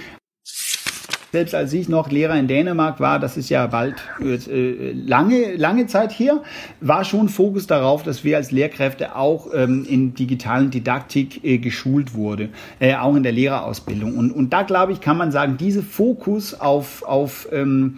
selbst 1.33 1.55
als 1.55 1.73
ich 1.73 1.89
noch 1.89 2.11
Lehrer 2.11 2.37
in 2.37 2.47
Dänemark 2.47 2.99
war, 2.99 3.19
das 3.19 3.37
ist 3.37 3.49
ja 3.49 3.65
bald 3.65 3.95
äh, 4.21 4.91
lange, 4.91 5.55
lange 5.55 5.87
Zeit 5.87 6.11
hier, 6.11 6.43
war 6.79 7.03
schon 7.03 7.27
Fokus 7.27 7.65
darauf, 7.65 8.03
dass 8.03 8.23
wir 8.23 8.37
als 8.37 8.51
Lehrkräfte 8.51 9.15
auch 9.15 9.47
ähm, 9.51 9.83
in 9.89 10.13
digitalen 10.13 10.69
Didaktik 10.69 11.43
äh, 11.43 11.57
geschult 11.57 12.13
wurde, 12.13 12.49
äh, 12.79 12.93
auch 12.93 13.15
in 13.15 13.23
der 13.23 13.31
Lehrerausbildung. 13.31 14.15
Und, 14.15 14.31
und 14.31 14.53
da 14.53 14.61
glaube 14.61 14.91
ich, 14.91 15.01
kann 15.01 15.17
man 15.17 15.31
sagen, 15.31 15.57
diese 15.57 15.81
Fokus 15.81 16.53
auf, 16.53 17.01
auf 17.01 17.47
ähm, 17.51 17.97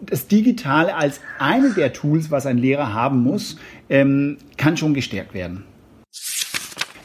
das 0.00 0.26
Digitale 0.26 0.96
als 0.96 1.20
eine 1.38 1.74
der 1.74 1.92
Tools, 1.92 2.30
was 2.30 2.46
ein 2.46 2.56
Lehrer 2.56 2.94
haben 2.94 3.22
muss, 3.22 3.58
ähm, 3.90 4.38
kann 4.56 4.78
schon 4.78 4.94
gestärkt 4.94 5.34
werden. 5.34 5.64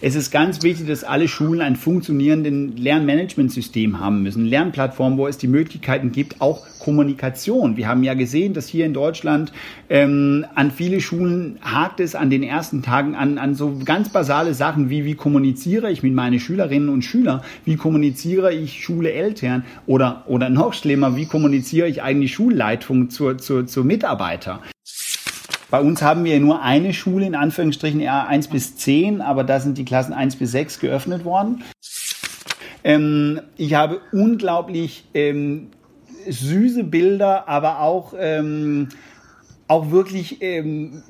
Es 0.01 0.13
ist 0.15 0.29
ganz 0.29 0.61
wichtig, 0.61 0.87
dass 0.87 1.05
alle 1.05 1.29
Schulen 1.29 1.61
ein 1.61 1.77
funktionierendes 1.77 2.77
Lernmanagementsystem 2.77 3.99
haben 3.99 4.23
müssen. 4.23 4.45
Lernplattformen, 4.45 5.17
wo 5.17 5.25
es 5.25 5.37
die 5.37 5.47
Möglichkeiten 5.47 6.11
gibt, 6.11 6.41
auch 6.41 6.65
Kommunikation. 6.79 7.77
Wir 7.77 7.87
haben 7.87 8.03
ja 8.03 8.13
gesehen, 8.13 8.53
dass 8.53 8.67
hier 8.67 8.85
in 8.85 8.93
Deutschland 8.93 9.53
ähm, 9.89 10.45
an 10.53 10.71
viele 10.71 10.99
Schulen 10.99 11.59
hakt 11.61 12.01
es 12.01 12.13
an 12.13 12.29
den 12.29 12.43
ersten 12.43 12.83
Tagen 12.83 13.15
an, 13.15 13.37
an 13.37 13.55
so 13.55 13.79
ganz 13.85 14.09
basale 14.09 14.53
Sachen 14.53 14.89
wie, 14.89 15.05
wie 15.05 15.15
kommuniziere 15.15 15.89
ich 15.89 16.03
mit 16.03 16.13
meinen 16.13 16.41
Schülerinnen 16.41 16.89
und 16.89 17.03
Schülern, 17.03 17.41
wie 17.63 17.77
kommuniziere 17.77 18.53
ich 18.53 18.83
Schule 18.83 19.13
Eltern 19.13 19.63
oder, 19.87 20.25
oder 20.27 20.49
noch 20.49 20.73
schlimmer, 20.73 21.15
wie 21.15 21.25
kommuniziere 21.25 21.87
ich 21.87 22.03
eigentlich 22.03 22.33
Schulleitung 22.33 23.09
zur, 23.09 23.37
zur, 23.37 23.65
zur 23.65 23.85
Mitarbeiter. 23.85 24.59
Bei 25.69 25.81
uns 25.81 26.01
haben 26.01 26.23
wir 26.23 26.39
nur 26.39 26.61
eine 26.61 26.93
Schule, 26.93 27.25
in 27.25 27.35
Anführungsstrichen 27.35 27.99
eher 27.99 28.27
1 28.27 28.49
bis 28.49 28.77
10, 28.77 29.21
aber 29.21 29.43
da 29.43 29.59
sind 29.59 29.77
die 29.77 29.85
Klassen 29.85 30.13
1 30.13 30.35
bis 30.35 30.51
6 30.51 30.79
geöffnet 30.79 31.25
worden. 31.25 31.63
Ähm, 32.83 33.41
ich 33.57 33.73
habe 33.73 33.99
unglaublich 34.11 35.05
ähm, 35.15 35.71
süße 36.27 36.83
Bilder, 36.83 37.47
aber 37.47 37.79
auch, 37.79 38.13
ähm, 38.17 38.89
auch 39.67 39.89
wirklich 39.89 40.41
ähm, 40.41 41.01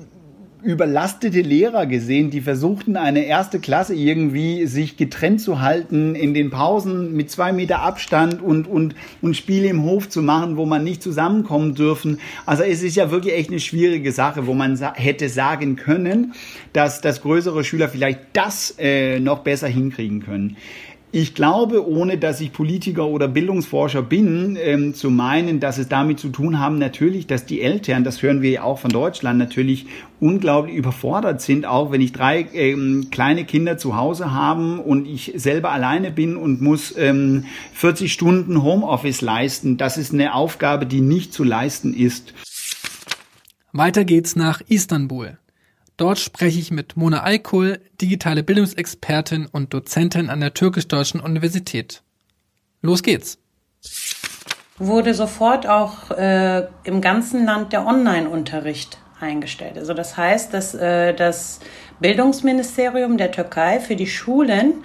überlastete 0.65 1.41
Lehrer 1.41 1.85
gesehen, 1.85 2.31
die 2.31 2.41
versuchten, 2.41 2.97
eine 2.97 3.25
erste 3.25 3.59
Klasse 3.59 3.93
irgendwie 3.93 4.65
sich 4.65 4.97
getrennt 4.97 5.39
zu 5.39 5.61
halten, 5.61 6.15
in 6.15 6.33
den 6.33 6.49
Pausen 6.49 7.15
mit 7.15 7.29
zwei 7.29 7.53
Meter 7.53 7.81
Abstand 7.81 8.41
und, 8.41 8.67
und, 8.67 8.95
und 9.21 9.37
Spiele 9.37 9.67
im 9.67 9.83
Hof 9.83 10.09
zu 10.09 10.23
machen, 10.23 10.57
wo 10.57 10.65
man 10.65 10.83
nicht 10.83 11.03
zusammenkommen 11.03 11.75
dürfen. 11.75 12.19
Also 12.47 12.63
es 12.63 12.81
ist 12.81 12.95
ja 12.95 13.11
wirklich 13.11 13.35
echt 13.35 13.51
eine 13.51 13.59
schwierige 13.59 14.11
Sache, 14.11 14.47
wo 14.47 14.55
man 14.55 14.75
sa 14.75 14.93
hätte 14.95 15.29
sagen 15.29 15.75
können, 15.75 16.33
dass, 16.73 16.99
dass 16.99 17.21
größere 17.21 17.63
Schüler 17.63 17.87
vielleicht 17.87 18.19
das 18.33 18.75
äh, 18.79 19.19
noch 19.19 19.39
besser 19.39 19.67
hinkriegen 19.67 20.23
können. 20.23 20.57
Ich 21.11 21.33
glaube, 21.33 21.87
ohne 21.87 22.17
dass 22.17 22.41
ich 22.41 22.51
Politiker 22.51 23.07
oder 23.07 23.29
Bildungsforscher 23.29 24.01
bin, 24.01 24.57
ähm, 24.61 24.93
zu 24.93 25.09
meinen, 25.09 25.61
dass 25.61 25.77
es 25.77 25.87
damit 25.87 26.19
zu 26.19 26.29
tun 26.29 26.59
haben, 26.59 26.77
natürlich, 26.77 27.25
dass 27.25 27.45
die 27.45 27.61
Eltern, 27.61 28.03
das 28.03 28.21
hören 28.21 28.41
wir 28.41 28.49
ja 28.51 28.63
auch 28.63 28.79
von 28.79 28.91
Deutschland, 28.91 29.39
natürlich 29.39 29.85
unglaublich 30.19 30.75
überfordert 30.75 31.41
sind, 31.41 31.65
auch 31.65 31.91
wenn 31.91 32.01
ich 32.01 32.11
drei 32.11 32.47
ähm, 32.53 33.07
kleine 33.11 33.45
Kinder 33.45 33.77
zu 33.77 33.95
Hause 33.95 34.33
haben 34.33 34.79
und 34.79 35.07
ich 35.07 35.31
selber 35.35 35.71
alleine 35.71 36.11
bin 36.11 36.35
und 36.35 36.61
muss 36.61 36.93
ähm, 36.97 37.45
40 37.73 38.11
Stunden 38.11 38.61
Homeoffice 38.61 39.21
leisten. 39.21 39.77
Das 39.77 39.97
ist 39.97 40.13
eine 40.13 40.33
Aufgabe, 40.33 40.85
die 40.85 41.01
nicht 41.01 41.33
zu 41.33 41.45
leisten 41.45 41.93
ist. 41.93 42.33
Weiter 43.71 44.03
geht's 44.03 44.35
nach 44.35 44.61
Istanbul. 44.67 45.37
Dort 45.97 46.19
spreche 46.19 46.59
ich 46.59 46.71
mit 46.71 46.97
Mona 46.97 47.23
Aykul, 47.23 47.79
digitale 48.01 48.43
Bildungsexpertin 48.43 49.47
und 49.49 49.73
Dozentin 49.73 50.29
an 50.29 50.41
der 50.41 50.53
Türkisch-Deutschen 50.53 51.21
Universität. 51.21 52.01
Los 52.81 53.01
geht's! 53.01 53.37
Wurde 54.77 55.13
sofort 55.13 55.67
auch 55.67 56.11
äh, 56.11 56.67
im 56.83 56.99
ganzen 56.99 57.45
Land 57.45 57.71
der 57.71 57.85
Online-Unterricht 57.85 58.97
eingestellt. 59.21 59.77
Also 59.77 59.93
das 59.93 60.17
heißt, 60.17 60.53
dass 60.53 60.75
äh, 60.75 61.13
das 61.13 61.61
Bildungsministerium 62.01 63.17
der 63.17 63.31
Türkei 63.31 63.79
für 63.79 63.95
die 63.95 64.07
Schulen 64.07 64.83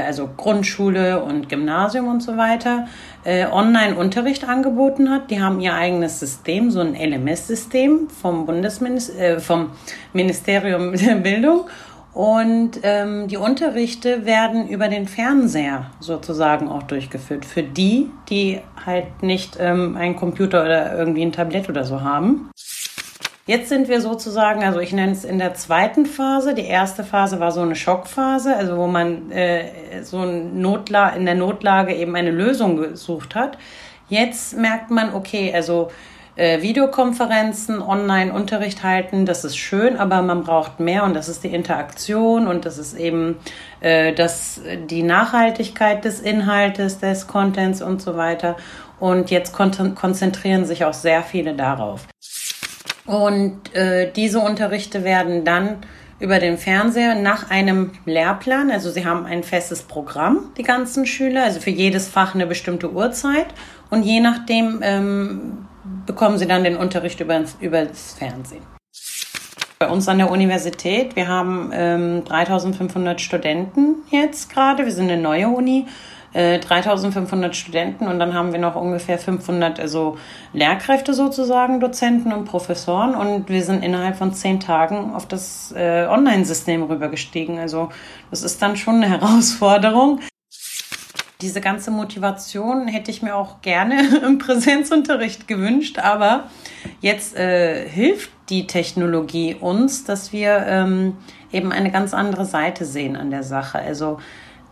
also 0.00 0.28
Grundschule 0.36 1.22
und 1.22 1.48
Gymnasium 1.48 2.08
und 2.08 2.22
so 2.22 2.36
weiter, 2.36 2.86
äh, 3.24 3.46
Online-Unterricht 3.46 4.48
angeboten 4.48 5.10
hat. 5.10 5.30
Die 5.30 5.40
haben 5.40 5.60
ihr 5.60 5.74
eigenes 5.74 6.20
System, 6.20 6.70
so 6.70 6.80
ein 6.80 6.94
LMS-System 6.94 8.08
vom 8.10 8.46
Bundesminister, 8.46 9.18
äh, 9.18 9.40
vom 9.40 9.70
Ministerium 10.12 10.92
der 10.94 11.16
Bildung. 11.16 11.66
Und 12.14 12.80
ähm, 12.82 13.26
die 13.28 13.38
Unterrichte 13.38 14.26
werden 14.26 14.68
über 14.68 14.88
den 14.88 15.08
Fernseher 15.08 15.90
sozusagen 15.98 16.68
auch 16.68 16.82
durchgeführt. 16.82 17.46
Für 17.46 17.62
die, 17.62 18.10
die 18.28 18.60
halt 18.84 19.22
nicht 19.22 19.56
ähm, 19.58 19.96
einen 19.96 20.16
Computer 20.16 20.62
oder 20.62 20.96
irgendwie 20.98 21.22
ein 21.22 21.32
Tablet 21.32 21.70
oder 21.70 21.84
so 21.84 22.02
haben. 22.02 22.50
Jetzt 23.44 23.70
sind 23.70 23.88
wir 23.88 24.00
sozusagen, 24.00 24.62
also 24.62 24.78
ich 24.78 24.92
nenne 24.92 25.10
es 25.10 25.24
in 25.24 25.38
der 25.38 25.54
zweiten 25.54 26.06
Phase. 26.06 26.54
Die 26.54 26.64
erste 26.64 27.02
Phase 27.02 27.40
war 27.40 27.50
so 27.50 27.60
eine 27.60 27.74
Schockphase, 27.74 28.54
also 28.54 28.76
wo 28.76 28.86
man 28.86 29.32
äh, 29.32 30.04
so 30.04 30.20
ein 30.20 30.60
Notla 30.60 31.08
in 31.08 31.24
der 31.24 31.34
Notlage 31.34 31.92
eben 31.92 32.14
eine 32.14 32.30
Lösung 32.30 32.76
gesucht 32.76 33.34
hat. 33.34 33.58
Jetzt 34.08 34.56
merkt 34.56 34.92
man, 34.92 35.12
okay, 35.12 35.52
also 35.52 35.90
äh, 36.36 36.62
Videokonferenzen, 36.62 37.82
Online-Unterricht 37.82 38.84
halten, 38.84 39.26
das 39.26 39.44
ist 39.44 39.56
schön, 39.56 39.96
aber 39.96 40.22
man 40.22 40.44
braucht 40.44 40.78
mehr 40.78 41.02
und 41.02 41.14
das 41.14 41.28
ist 41.28 41.42
die 41.42 41.52
Interaktion 41.52 42.46
und 42.46 42.64
das 42.64 42.78
ist 42.78 42.94
eben 42.94 43.38
äh, 43.80 44.12
das, 44.14 44.60
die 44.88 45.02
Nachhaltigkeit 45.02 46.04
des 46.04 46.20
Inhaltes, 46.20 47.00
des 47.00 47.26
Contents 47.26 47.82
und 47.82 48.00
so 48.00 48.16
weiter. 48.16 48.56
Und 49.00 49.32
jetzt 49.32 49.52
kon 49.52 49.72
konzentrieren 49.96 50.64
sich 50.64 50.84
auch 50.84 50.94
sehr 50.94 51.24
viele 51.24 51.54
darauf. 51.54 52.06
Und 53.04 53.74
äh, 53.74 54.10
diese 54.12 54.40
Unterrichte 54.40 55.04
werden 55.04 55.44
dann 55.44 55.78
über 56.20 56.38
den 56.38 56.56
Fernseher 56.56 57.16
nach 57.16 57.50
einem 57.50 57.90
Lehrplan, 58.06 58.70
also 58.70 58.90
sie 58.90 59.04
haben 59.04 59.26
ein 59.26 59.42
festes 59.42 59.82
Programm, 59.82 60.52
die 60.56 60.62
ganzen 60.62 61.04
Schüler, 61.04 61.42
also 61.42 61.58
für 61.58 61.70
jedes 61.70 62.06
Fach 62.06 62.36
eine 62.36 62.46
bestimmte 62.46 62.92
Uhrzeit. 62.92 63.48
Und 63.90 64.04
je 64.04 64.20
nachdem 64.20 64.78
ähm, 64.82 65.66
bekommen 66.06 66.38
sie 66.38 66.46
dann 66.46 66.62
den 66.62 66.76
Unterricht 66.76 67.20
über, 67.20 67.42
über 67.60 67.84
das 67.84 68.12
Fernsehen. 68.14 68.62
Bei 69.80 69.88
uns 69.88 70.06
an 70.06 70.18
der 70.18 70.30
Universität, 70.30 71.16
wir 71.16 71.26
haben 71.26 71.72
ähm, 71.74 72.24
3500 72.24 73.20
Studenten 73.20 73.96
jetzt 74.10 74.48
gerade, 74.48 74.84
wir 74.84 74.92
sind 74.92 75.10
eine 75.10 75.20
neue 75.20 75.48
Uni 75.48 75.86
3500 76.32 77.50
äh, 77.50 77.54
Studenten 77.54 78.08
und 78.08 78.18
dann 78.18 78.34
haben 78.34 78.52
wir 78.52 78.58
noch 78.58 78.74
ungefähr 78.74 79.18
500 79.18 79.78
also 79.78 80.16
Lehrkräfte 80.52 81.12
sozusagen, 81.12 81.80
Dozenten 81.80 82.32
und 82.32 82.46
Professoren 82.46 83.14
und 83.14 83.48
wir 83.48 83.62
sind 83.62 83.84
innerhalb 83.84 84.16
von 84.16 84.32
zehn 84.32 84.58
Tagen 84.58 85.14
auf 85.14 85.26
das 85.26 85.72
äh, 85.76 86.06
Online-System 86.08 86.82
rübergestiegen. 86.84 87.58
Also 87.58 87.90
das 88.30 88.42
ist 88.42 88.62
dann 88.62 88.76
schon 88.76 88.96
eine 88.96 89.08
Herausforderung. 89.20 90.20
Diese 91.42 91.60
ganze 91.60 91.90
Motivation 91.90 92.86
hätte 92.86 93.10
ich 93.10 93.20
mir 93.20 93.34
auch 93.34 93.60
gerne 93.62 94.20
im 94.24 94.38
Präsenzunterricht 94.38 95.48
gewünscht, 95.48 95.98
aber 95.98 96.44
jetzt 97.00 97.36
äh, 97.36 97.86
hilft 97.88 98.30
die 98.48 98.66
Technologie 98.66 99.56
uns, 99.60 100.04
dass 100.04 100.32
wir 100.32 100.64
ähm, 100.66 101.16
eben 101.52 101.72
eine 101.72 101.90
ganz 101.90 102.14
andere 102.14 102.44
Seite 102.46 102.84
sehen 102.84 103.16
an 103.16 103.30
der 103.30 103.42
Sache. 103.42 103.78
Also 103.78 104.18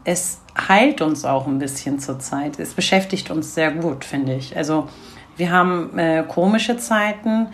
es 0.04 0.40
heilt 0.68 1.00
uns 1.00 1.24
auch 1.24 1.46
ein 1.46 1.58
bisschen 1.58 1.98
zurzeit. 1.98 2.58
Es 2.58 2.74
beschäftigt 2.74 3.30
uns 3.30 3.54
sehr 3.54 3.70
gut, 3.70 4.04
finde 4.04 4.34
ich. 4.34 4.56
Also 4.56 4.88
wir 5.36 5.50
haben 5.50 5.98
äh, 5.98 6.24
komische 6.26 6.76
Zeiten. 6.76 7.48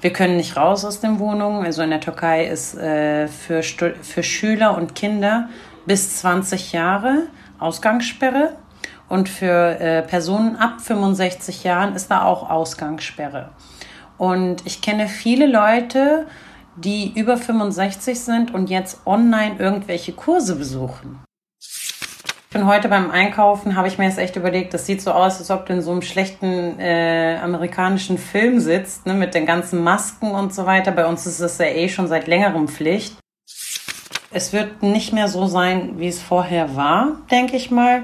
Wir 0.00 0.12
können 0.12 0.36
nicht 0.36 0.56
raus 0.56 0.84
aus 0.84 1.00
den 1.00 1.18
Wohnungen. 1.18 1.64
Also 1.64 1.82
in 1.82 1.90
der 1.90 2.00
Türkei 2.00 2.46
ist 2.46 2.76
äh, 2.76 3.28
für, 3.28 3.62
für 3.62 4.22
Schüler 4.22 4.76
und 4.76 4.94
Kinder 4.94 5.48
bis 5.86 6.18
20 6.18 6.72
Jahre 6.72 7.26
Ausgangssperre. 7.58 8.56
Und 9.08 9.28
für 9.28 9.80
äh, 9.80 10.02
Personen 10.02 10.56
ab 10.56 10.80
65 10.80 11.64
Jahren 11.64 11.94
ist 11.94 12.10
da 12.10 12.24
auch 12.24 12.48
Ausgangssperre. 12.48 13.50
Und 14.18 14.66
ich 14.66 14.82
kenne 14.82 15.08
viele 15.08 15.46
Leute, 15.46 16.26
die 16.76 17.12
über 17.18 17.36
65 17.36 18.20
sind 18.20 18.54
und 18.54 18.70
jetzt 18.70 19.06
online 19.06 19.56
irgendwelche 19.58 20.12
Kurse 20.12 20.56
besuchen. 20.56 21.18
Ich 22.52 22.58
bin 22.58 22.66
heute 22.66 22.88
beim 22.88 23.12
Einkaufen, 23.12 23.76
habe 23.76 23.86
ich 23.86 23.96
mir 23.96 24.06
jetzt 24.06 24.18
echt 24.18 24.34
überlegt, 24.34 24.74
das 24.74 24.84
sieht 24.84 25.00
so 25.00 25.12
aus, 25.12 25.38
als 25.38 25.52
ob 25.52 25.66
du 25.66 25.72
in 25.72 25.82
so 25.82 25.92
einem 25.92 26.02
schlechten 26.02 26.80
äh, 26.80 27.38
amerikanischen 27.40 28.18
Film 28.18 28.58
sitzt, 28.58 29.06
ne, 29.06 29.14
mit 29.14 29.36
den 29.36 29.46
ganzen 29.46 29.84
Masken 29.84 30.32
und 30.32 30.52
so 30.52 30.66
weiter. 30.66 30.90
Bei 30.90 31.06
uns 31.06 31.26
ist 31.26 31.38
es 31.38 31.58
ja 31.58 31.66
eh 31.66 31.88
schon 31.88 32.08
seit 32.08 32.26
längerem 32.26 32.66
Pflicht. 32.66 33.14
Es 34.32 34.52
wird 34.52 34.82
nicht 34.82 35.12
mehr 35.12 35.28
so 35.28 35.46
sein, 35.46 36.00
wie 36.00 36.08
es 36.08 36.20
vorher 36.20 36.74
war, 36.74 37.18
denke 37.30 37.56
ich 37.56 37.70
mal. 37.70 38.02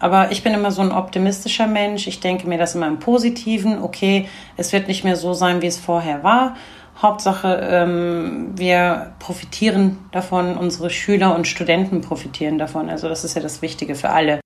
Aber 0.00 0.32
ich 0.32 0.42
bin 0.42 0.54
immer 0.54 0.72
so 0.72 0.82
ein 0.82 0.90
optimistischer 0.90 1.68
Mensch. 1.68 2.08
Ich 2.08 2.18
denke 2.18 2.48
mir 2.48 2.58
das 2.58 2.74
immer 2.74 2.88
im 2.88 2.98
Positiven. 2.98 3.80
Okay, 3.80 4.28
es 4.56 4.72
wird 4.72 4.88
nicht 4.88 5.04
mehr 5.04 5.14
so 5.14 5.34
sein, 5.34 5.62
wie 5.62 5.68
es 5.68 5.78
vorher 5.78 6.24
war. 6.24 6.56
Hauptsache, 7.00 7.60
ähm, 7.62 8.52
wir 8.56 9.14
profitieren 9.18 9.98
davon, 10.12 10.56
unsere 10.56 10.90
Schüler 10.90 11.34
und 11.34 11.46
Studenten 11.46 12.00
profitieren 12.00 12.58
davon. 12.58 12.88
Also 12.88 13.08
das 13.08 13.24
ist 13.24 13.34
ja 13.34 13.42
das 13.42 13.62
Wichtige 13.62 13.94
für 13.94 14.10
alle. 14.10 14.40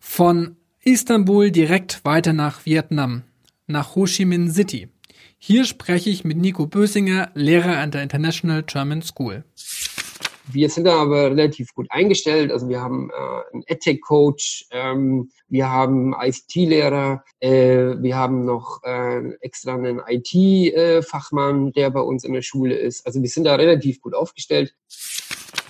Von 0.00 0.56
Istanbul 0.82 1.50
direkt 1.50 2.04
weiter 2.04 2.32
nach 2.32 2.66
Vietnam, 2.66 3.22
nach 3.66 3.94
Ho 3.94 4.04
Chi 4.04 4.24
Minh 4.24 4.50
City. 4.50 4.88
Hier 5.38 5.64
spreche 5.64 6.10
ich 6.10 6.24
mit 6.24 6.36
Nico 6.36 6.66
Bösinger, 6.66 7.30
Lehrer 7.34 7.78
an 7.78 7.90
der 7.90 8.02
International 8.02 8.62
German 8.62 9.02
School. 9.02 9.44
Wir 10.50 10.68
sind 10.68 10.84
da 10.84 11.00
aber 11.00 11.30
relativ 11.30 11.72
gut 11.74 11.86
eingestellt. 11.90 12.50
Also 12.50 12.68
wir 12.68 12.80
haben 12.80 13.10
äh, 13.10 13.52
einen 13.52 13.62
EdTech-Coach, 13.66 14.66
ähm, 14.70 15.30
wir 15.48 15.70
haben 15.70 16.14
ICT-Lehrer, 16.20 17.24
äh, 17.40 17.94
wir 18.00 18.16
haben 18.16 18.44
noch 18.44 18.82
äh, 18.82 19.34
extra 19.40 19.74
einen 19.74 20.00
IT-Fachmann, 20.06 21.72
der 21.72 21.90
bei 21.90 22.00
uns 22.00 22.24
in 22.24 22.32
der 22.32 22.42
Schule 22.42 22.74
ist. 22.74 23.06
Also 23.06 23.22
wir 23.22 23.28
sind 23.28 23.44
da 23.44 23.54
relativ 23.54 24.00
gut 24.00 24.14
aufgestellt. 24.14 24.74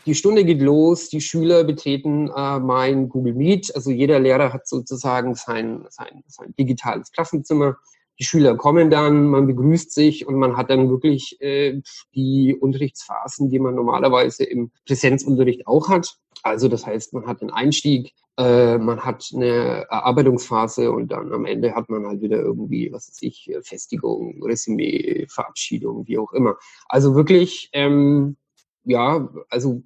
Die 0.07 0.15
Stunde 0.17 0.45
geht 0.45 0.61
los, 0.61 1.11
die 1.11 1.21
Schüler 1.21 1.63
betreten 1.65 2.29
äh, 2.35 2.59
mein 2.59 3.09
Google 3.09 3.35
Meet. 3.35 3.75
Also 3.75 3.91
jeder 3.91 4.19
Lehrer 4.19 4.53
hat 4.53 4.67
sozusagen 4.67 5.35
sein, 5.35 5.85
sein, 5.91 6.25
sein 6.27 6.55
digitales 6.59 7.13
Klassenzimmer 7.13 7.77
die 8.23 8.27
Schüler 8.27 8.57
kommen 8.57 8.89
dann, 8.89 9.27
man 9.27 9.49
begrüßt 9.49 9.93
sich 9.93 10.29
und 10.29 10.37
man 10.37 10.57
hat 10.57 10.71
dann 10.71 10.89
wirklich 10.89 11.41
äh, 11.41 11.83
die 12.15 12.55
Unterrichtsphasen, 12.55 13.51
die 13.51 13.59
man 13.59 13.75
normalerweise 13.75 14.45
im 14.45 14.71
Präsenzunterricht 14.87 15.67
auch 15.67 15.89
hat. 15.89 16.19
Also 16.45 16.69
das 16.69 16.87
heißt, 16.87 17.15
man 17.15 17.27
hat 17.27 17.41
einen 17.41 17.51
Einstieg, 17.51 18.13
äh, 18.39 18.79
man 18.79 19.01
hat 19.01 19.29
eine 19.35 19.87
Erarbeitungsphase 19.91 20.93
und 20.93 21.11
dann 21.11 21.33
am 21.33 21.47
Ende 21.47 21.75
hat 21.75 21.89
man 21.89 22.07
halt 22.07 22.23
wieder 22.23 22.39
irgendwie, 22.39 22.93
was 22.93 23.09
weiß 23.09 23.23
ich, 23.23 23.51
Festigung, 23.63 24.41
Resümee, 24.45 25.27
Verabschiedung, 25.29 26.07
wie 26.07 26.19
auch 26.19 26.33
immer. 26.33 26.55
Also 26.89 27.17
wirklich, 27.17 27.71
ähm, 27.73 28.37
ja, 28.85 29.29
also 29.49 29.83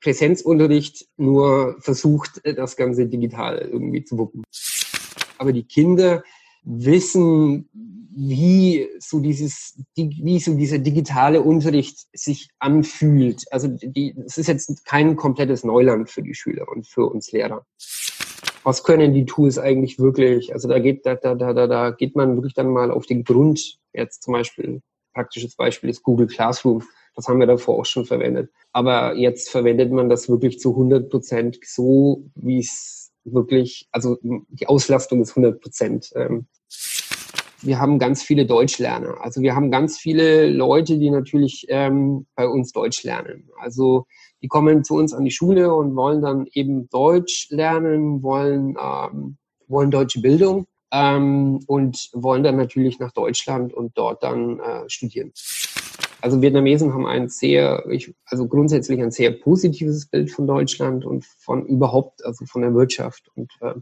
Präsenzunterricht 0.00 1.08
nur 1.18 1.76
versucht, 1.80 2.40
das 2.42 2.76
Ganze 2.76 3.06
digital 3.06 3.58
irgendwie 3.58 4.02
zu 4.02 4.16
wuppen. 4.16 4.44
Aber 5.36 5.52
die 5.52 5.64
Kinder 5.64 6.22
wissen, 6.62 7.68
wie 8.12 8.88
so 8.98 9.20
dieses, 9.20 9.78
wie 9.96 10.40
so 10.40 10.54
dieser 10.54 10.78
digitale 10.78 11.42
Unterricht 11.42 12.06
sich 12.12 12.48
anfühlt. 12.58 13.44
Also 13.50 13.68
es 14.26 14.36
ist 14.36 14.48
jetzt 14.48 14.84
kein 14.84 15.16
komplettes 15.16 15.64
Neuland 15.64 16.10
für 16.10 16.22
die 16.22 16.34
Schüler 16.34 16.68
und 16.68 16.86
für 16.86 17.06
uns 17.06 17.30
Lehrer. 17.32 17.64
Was 18.62 18.84
können 18.84 19.14
die 19.14 19.24
Tools 19.24 19.58
eigentlich 19.58 19.98
wirklich? 19.98 20.52
Also 20.52 20.68
da 20.68 20.78
geht, 20.80 21.06
da, 21.06 21.14
da, 21.14 21.34
da, 21.34 21.66
da 21.66 21.90
geht 21.90 22.14
man 22.14 22.36
wirklich 22.36 22.54
dann 22.54 22.68
mal 22.68 22.90
auf 22.90 23.06
den 23.06 23.24
Grund. 23.24 23.78
Jetzt 23.92 24.22
zum 24.24 24.32
Beispiel, 24.32 24.82
praktisches 25.14 25.56
Beispiel 25.56 25.88
ist 25.88 26.02
Google 26.02 26.26
Classroom. 26.26 26.82
Das 27.16 27.26
haben 27.26 27.40
wir 27.40 27.46
davor 27.46 27.78
auch 27.78 27.86
schon 27.86 28.04
verwendet. 28.04 28.50
Aber 28.72 29.14
jetzt 29.16 29.50
verwendet 29.50 29.92
man 29.92 30.08
das 30.08 30.28
wirklich 30.28 30.58
zu 30.58 30.70
100 30.70 31.08
Prozent 31.08 31.58
so, 31.64 32.24
wie 32.34 32.58
es 32.58 32.99
wirklich, 33.24 33.88
also 33.92 34.18
die 34.22 34.66
Auslastung 34.66 35.20
ist 35.20 35.30
100 35.30 35.60
Prozent. 35.60 36.10
Ähm, 36.14 36.46
wir 37.62 37.78
haben 37.78 37.98
ganz 37.98 38.22
viele 38.22 38.46
Deutschlerner. 38.46 39.20
Also 39.20 39.42
wir 39.42 39.54
haben 39.54 39.70
ganz 39.70 39.98
viele 39.98 40.48
Leute, 40.48 40.98
die 40.98 41.10
natürlich 41.10 41.66
ähm, 41.68 42.26
bei 42.34 42.48
uns 42.48 42.72
Deutsch 42.72 43.02
lernen. 43.02 43.48
Also 43.58 44.06
die 44.42 44.48
kommen 44.48 44.82
zu 44.84 44.94
uns 44.94 45.12
an 45.12 45.24
die 45.24 45.30
Schule 45.30 45.74
und 45.74 45.94
wollen 45.94 46.22
dann 46.22 46.46
eben 46.52 46.88
Deutsch 46.88 47.48
lernen, 47.50 48.22
wollen, 48.22 48.76
ähm, 48.80 49.36
wollen 49.68 49.90
deutsche 49.90 50.20
Bildung 50.20 50.66
ähm, 50.90 51.60
und 51.66 52.08
wollen 52.14 52.42
dann 52.42 52.56
natürlich 52.56 52.98
nach 52.98 53.12
Deutschland 53.12 53.74
und 53.74 53.96
dort 53.96 54.22
dann 54.22 54.60
äh, 54.60 54.88
studieren. 54.88 55.32
Also 56.22 56.42
Vietnamesen 56.42 56.92
haben 56.92 57.06
ein 57.06 57.28
sehr, 57.28 57.84
ich, 57.90 58.14
also 58.26 58.46
grundsätzlich 58.46 59.00
ein 59.02 59.10
sehr 59.10 59.30
positives 59.30 60.06
Bild 60.06 60.30
von 60.30 60.46
Deutschland 60.46 61.04
und 61.04 61.24
von 61.24 61.66
überhaupt, 61.66 62.24
also 62.24 62.44
von 62.46 62.62
der 62.62 62.74
Wirtschaft 62.74 63.30
und 63.34 63.50
äh, 63.60 63.74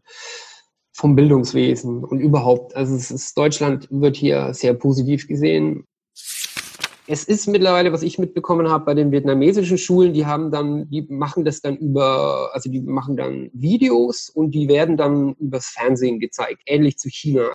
vom 0.93 1.15
Bildungswesen 1.15 2.05
und 2.05 2.21
überhaupt. 2.21 2.75
Also 2.75 2.95
es 2.97 3.11
ist, 3.11 3.37
Deutschland 3.39 3.89
wird 3.91 4.17
hier 4.17 4.53
sehr 4.53 4.75
positiv 4.75 5.29
gesehen. 5.29 5.85
Es 7.07 7.25
ist 7.25 7.47
mittlerweile, 7.47 7.93
was 7.93 8.03
ich 8.03 8.19
mitbekommen 8.19 8.69
habe 8.69 8.85
bei 8.85 8.95
den 8.95 9.13
vietnamesischen 9.13 9.79
Schulen, 9.79 10.13
die 10.13 10.27
haben 10.27 10.51
dann, 10.51 10.91
die 10.91 11.03
machen 11.09 11.45
das 11.45 11.61
dann 11.61 11.77
über, 11.77 12.51
also 12.53 12.71
die 12.71 12.81
machen 12.81 13.17
dann 13.17 13.49
Videos 13.55 14.29
und 14.29 14.51
die 14.51 14.69
werden 14.69 14.97
dann 14.97 15.35
übers 15.35 15.69
Fernsehen 15.69 16.21
gezeigt, 16.21 16.63
ähnlich 16.67 16.99
zu 16.99 17.09
China. 17.09 17.53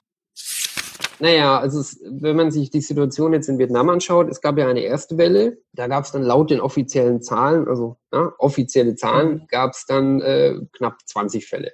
Naja, 1.23 1.57
also 1.57 1.79
es, 1.79 2.01
wenn 2.03 2.35
man 2.35 2.51
sich 2.51 2.69
die 2.69 2.81
Situation 2.81 3.31
jetzt 3.31 3.47
in 3.47 3.57
Vietnam 3.57 3.87
anschaut, 3.87 4.29
es 4.29 4.41
gab 4.41 4.57
ja 4.57 4.67
eine 4.67 4.81
erste 4.81 5.17
Welle, 5.17 5.57
da 5.71 5.87
gab 5.87 6.03
es 6.03 6.11
dann 6.11 6.21
laut 6.21 6.51
den 6.51 6.59
offiziellen 6.59 7.21
Zahlen, 7.21 7.65
also 7.65 7.95
ja, 8.11 8.33
offizielle 8.39 8.95
Zahlen, 8.95 9.35
mhm. 9.35 9.47
gab 9.47 9.71
es 9.71 9.85
dann 9.85 10.19
äh, 10.19 10.55
knapp 10.73 10.97
20 11.05 11.47
Fälle. 11.47 11.71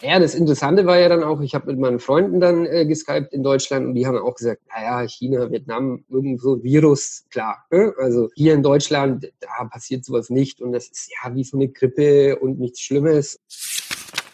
Ja, 0.00 0.18
das 0.18 0.34
Interessante 0.34 0.86
war 0.86 0.98
ja 0.98 1.10
dann 1.10 1.22
auch, 1.22 1.42
ich 1.42 1.54
habe 1.54 1.66
mit 1.66 1.78
meinen 1.78 2.00
Freunden 2.00 2.40
dann 2.40 2.64
äh, 2.64 2.86
geskypt 2.86 3.34
in 3.34 3.42
Deutschland 3.42 3.88
und 3.88 3.94
die 3.94 4.06
haben 4.06 4.16
auch 4.16 4.36
gesagt, 4.36 4.62
naja, 4.74 5.06
China, 5.06 5.50
Vietnam, 5.50 6.06
irgendwo 6.08 6.62
Virus, 6.62 7.26
klar. 7.28 7.66
Ne? 7.70 7.92
Also 7.98 8.30
hier 8.34 8.54
in 8.54 8.62
Deutschland, 8.62 9.30
da 9.40 9.64
passiert 9.70 10.06
sowas 10.06 10.30
nicht 10.30 10.62
und 10.62 10.72
das 10.72 10.86
ist 10.86 11.10
ja 11.10 11.34
wie 11.34 11.44
so 11.44 11.58
eine 11.58 11.68
Grippe 11.68 12.38
und 12.38 12.58
nichts 12.58 12.80
Schlimmes. 12.80 13.38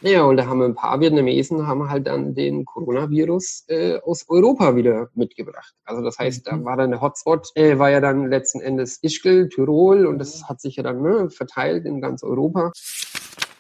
Ja, 0.03 0.25
und 0.25 0.37
da 0.37 0.47
haben 0.47 0.63
ein 0.63 0.75
paar 0.75 1.01
Vietnamesen 1.01 1.67
haben 1.67 1.89
halt 1.89 2.07
dann 2.07 2.35
den 2.35 2.65
Coronavirus 2.65 3.65
äh, 3.69 3.99
aus 4.01 4.27
Europa 4.29 4.77
wieder 4.77 5.09
mitgebracht. 5.15 5.75
Also 5.85 6.03
das 6.03 6.19
heißt, 6.19 6.47
da 6.47 6.57
mhm. 6.57 6.65
war 6.65 6.77
dann 6.77 6.91
der 6.91 7.01
Hotspot, 7.01 7.49
äh, 7.55 7.79
war 7.79 7.91
ja 7.91 8.01
dann 8.01 8.29
letzten 8.29 8.61
Endes 8.61 8.99
Ischgl, 9.03 9.49
Tirol 9.49 10.07
und 10.07 10.19
das 10.19 10.49
hat 10.49 10.61
sich 10.61 10.77
ja 10.77 10.83
dann 10.83 11.01
ne, 11.01 11.31
verteilt 11.31 11.87
in 11.87 12.01
ganz 12.01 12.23
Europa. 12.23 12.73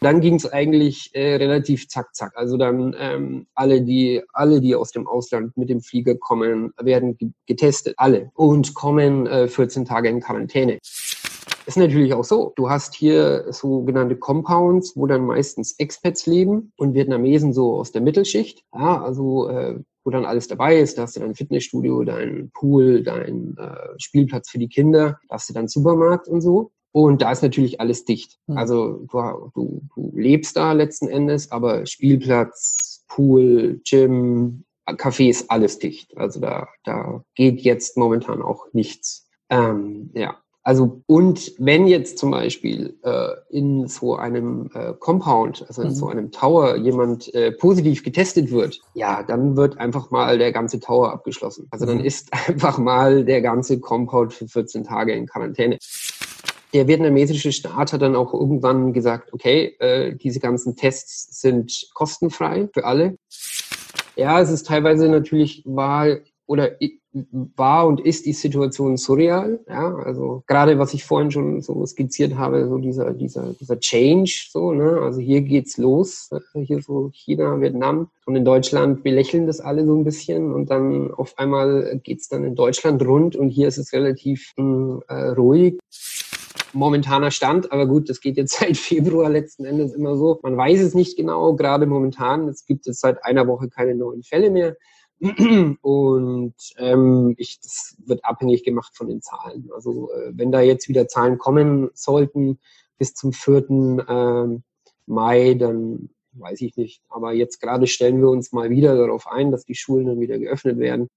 Dann 0.00 0.20
ging 0.20 0.35
es 0.35 0.46
eigentlich 0.46 1.11
äh, 1.14 1.37
relativ 1.37 1.88
zack 1.88 2.14
zack. 2.14 2.37
Also 2.37 2.59
dann 2.59 2.94
ähm, 2.98 3.46
alle 3.55 3.81
die 3.81 4.22
alle 4.33 4.61
die 4.61 4.74
aus 4.74 4.92
dem 4.92 5.07
Ausland 5.07 5.57
mit 5.57 5.70
dem 5.70 5.81
Flieger 5.81 6.16
kommen, 6.16 6.74
werden 6.79 7.35
getestet, 7.46 7.94
alle 7.96 8.31
und 8.35 8.74
kommen 8.74 9.26
äh, 9.26 9.48
14 9.48 9.87
Tage 9.87 10.11
in 10.11 10.20
Quarantäne. 10.20 10.79
Ist 11.67 11.77
natürlich 11.77 12.13
auch 12.15 12.25
so. 12.25 12.53
Du 12.57 12.71
hast 12.71 12.95
hier 12.95 13.53
sogenannte 13.53 14.17
Compounds, 14.17 14.97
wo 14.97 15.07
dann 15.07 15.27
meistens 15.27 15.79
Expats 15.79 16.27
leben 16.27 16.73
und 16.77 16.95
Vietnamesen 16.95 17.53
so 17.53 17.75
aus 17.75 17.93
der 17.93 18.03
Mittelschicht. 18.03 18.65
Ja, 18.75 19.03
also 19.03 19.49
äh, 19.49 19.79
wo 20.05 20.11
dann 20.11 20.25
alles 20.25 20.47
dabei 20.49 20.79
ist. 20.79 20.97
Da 20.97 21.03
hast 21.03 21.17
du 21.17 21.21
dein 21.21 21.35
Fitnessstudio, 21.35 22.05
dein 22.05 22.51
Pool, 22.55 23.03
dein 23.03 23.57
äh, 23.59 23.99
Spielplatz 23.99 24.51
für 24.51 24.59
die 24.59 24.69
Kinder, 24.69 25.19
da 25.29 25.35
hast 25.35 25.49
du 25.49 25.55
dann 25.55 25.69
Supermarkt 25.69 26.29
und 26.29 26.41
so. 26.41 26.71
Und 26.93 27.21
da 27.21 27.33
ist 27.33 27.43
natürlich 27.43 27.81
alles 27.81 28.05
dicht. 28.05 28.39
Hm. 28.47 28.57
Also 28.57 29.07
du, 29.11 29.51
du, 29.55 29.83
du 29.95 30.13
lebst 30.17 30.57
da 30.57 30.73
letzten 30.73 31.09
Endes, 31.09 31.51
aber 31.51 31.85
Spielplatz, 31.85 33.05
Pool, 33.09 33.81
Gym, 33.85 34.65
Café 34.87 35.29
ist 35.29 35.51
alles 35.51 35.79
dicht. 35.79 36.17
Also 36.17 36.41
da, 36.41 36.69
da 36.85 37.23
geht 37.35 37.61
jetzt 37.61 37.97
momentan 37.97 38.41
auch 38.41 38.67
nichts. 38.73 39.29
Ähm, 39.51 40.11
ja, 40.15 40.39
also 40.66 41.00
und 41.07 41.52
wenn 41.59 41.87
jetzt 41.87 42.18
zum 42.18 42.33
Beispiel 42.33 42.98
äh, 43.05 43.29
in 43.50 43.87
so 43.87 44.16
einem 44.16 44.68
äh, 44.74 44.94
Compound, 44.98 45.64
also 45.68 45.83
in 45.83 45.90
mhm. 45.90 45.94
so 45.94 46.09
einem 46.09 46.33
Tower 46.33 46.74
jemand 46.74 47.33
äh, 47.35 47.52
positiv 47.52 48.02
getestet 48.02 48.50
wird, 48.50 48.81
ja, 48.92 49.22
dann 49.22 49.57
wird 49.57 49.79
einfach 49.79 50.11
mal 50.11 50.38
der 50.38 50.50
ganze 50.50 50.81
Tower 50.81 51.12
abgeschlossen. 51.12 51.68
Also 51.70 51.87
dann 51.87 51.98
mhm. 51.98 52.05
ist 52.05 52.33
einfach 52.48 52.79
mal 52.79 53.24
der 53.24 53.42
ganze 53.42 53.79
Compound 53.79 54.33
für 54.35 54.48
14 54.48 54.83
Tage 54.83 55.12
in 55.12 55.29
Quarantäne. 55.29 55.79
Der 56.74 56.88
vietnamesische 56.88 57.52
Staat 57.52 57.92
hat 57.92 58.02
dann 58.02 58.16
auch 58.16 58.35
irgendwann 58.35 58.92
gesagt, 58.92 59.33
okay, 59.33 59.76
äh, 59.79 60.16
diese 60.16 60.40
ganzen 60.40 60.74
Tests 60.74 61.40
sind 61.40 61.90
kostenfrei 61.94 62.68
für 62.74 62.85
alle. 62.85 63.16
Ja, 64.16 64.40
es 64.40 64.50
ist 64.50 64.66
teilweise 64.66 65.09
natürlich 65.09 65.62
war 65.64 66.09
oder 66.46 66.81
war 67.57 67.87
und 67.87 68.00
ist 68.00 68.26
die 68.26 68.33
Situation 68.33 68.96
surreal. 68.96 69.61
Ja, 69.68 69.94
also 69.96 70.42
gerade 70.46 70.79
was 70.79 70.94
ich 70.94 71.05
vorhin 71.05 71.31
schon 71.31 71.61
so 71.62 71.85
skizziert 71.87 72.37
habe, 72.37 72.68
so 72.68 72.79
dieser, 72.79 73.12
dieser, 73.12 73.55
dieser 73.55 73.79
Change, 73.81 74.48
so, 74.50 74.72
ne? 74.72 75.00
Also 75.00 75.20
hier 75.20 75.40
geht's 75.42 75.79
los, 75.79 76.31
äh, 76.33 76.61
hier 76.64 76.83
so 76.83 77.11
China, 77.12 77.61
Vietnam 77.61 78.09
und 78.26 78.37
in 78.37 78.44
Deutschland, 78.44 79.05
wir 79.05 79.12
lächeln 79.12 79.46
das 79.46 79.61
alle 79.61 79.87
so 79.87 79.96
ein 79.96 80.05
bisschen 80.05 80.52
und 80.52 80.70
dann 80.70 81.12
auf 81.14 81.38
einmal 81.38 82.00
geht's 82.02 82.29
dann 82.29 82.44
in 82.44 82.55
Deutschland 82.55 83.02
rund 83.02 83.37
und 83.37 83.50
hier 83.50 83.68
ist 83.68 83.79
es 83.79 83.92
relativ 83.92 84.52
hm, 84.57 85.02
äh, 85.09 85.29
ruhig. 85.29 85.79
momentaner 86.72 87.31
Stand, 87.31 87.72
aber 87.72 87.87
gut, 87.87 88.11
das 88.11 88.20
geht 88.20 88.37
jetzt 88.37 88.52
seit 88.61 88.76
Februar 88.76 89.31
letzten 89.31 89.64
Endes 89.64 89.94
immer 89.94 90.16
so. 90.16 90.38
Man 90.42 90.57
weiß 90.57 90.81
es 90.81 90.94
nicht 90.94 91.16
genau, 91.16 91.55
gerade 91.55 91.87
momentan. 91.87 92.48
Es 92.48 92.66
gibt 92.66 92.87
jetzt 92.87 93.00
seit 93.00 93.24
einer 93.24 93.46
Woche 93.46 93.68
keine 93.68 93.94
neuen 93.94 94.22
Fälle 94.22 94.50
mehr. 94.50 94.76
Und 95.81 96.55
ähm, 96.76 97.35
ich, 97.38 97.61
das 97.61 97.96
wird 98.05 98.24
abhängig 98.24 98.64
gemacht 98.64 98.96
von 98.96 99.09
den 99.09 99.22
Zahlen. 99.22 99.70
Also 99.74 100.11
äh, 100.12 100.33
wenn 100.35 100.52
da 100.52 100.61
jetzt 100.61 100.88
wieder 100.88 101.09
Zahlen 101.09 101.38
kommen 101.38 101.90
sollten 101.94 102.59
bis 102.98 103.14
zum 103.14 103.33
4. 103.33 104.05
Ähm, 104.09 104.62
Mai, 105.07 105.55
dann 105.55 106.11
weiß 106.33 106.61
ich 106.61 106.76
nicht. 106.76 107.02
Aber 107.09 107.33
jetzt 107.33 107.61
gerade 107.61 107.87
stellen 107.87 108.20
wir 108.20 108.29
uns 108.29 108.52
mal 108.52 108.70
wieder 108.70 108.96
darauf 108.96 109.26
ein, 109.26 109.50
dass 109.50 109.64
die 109.64 109.74
Schulen 109.74 110.07
dann 110.07 110.20
wieder 110.20 110.38
geöffnet 110.38 110.79
werden. 110.79 111.09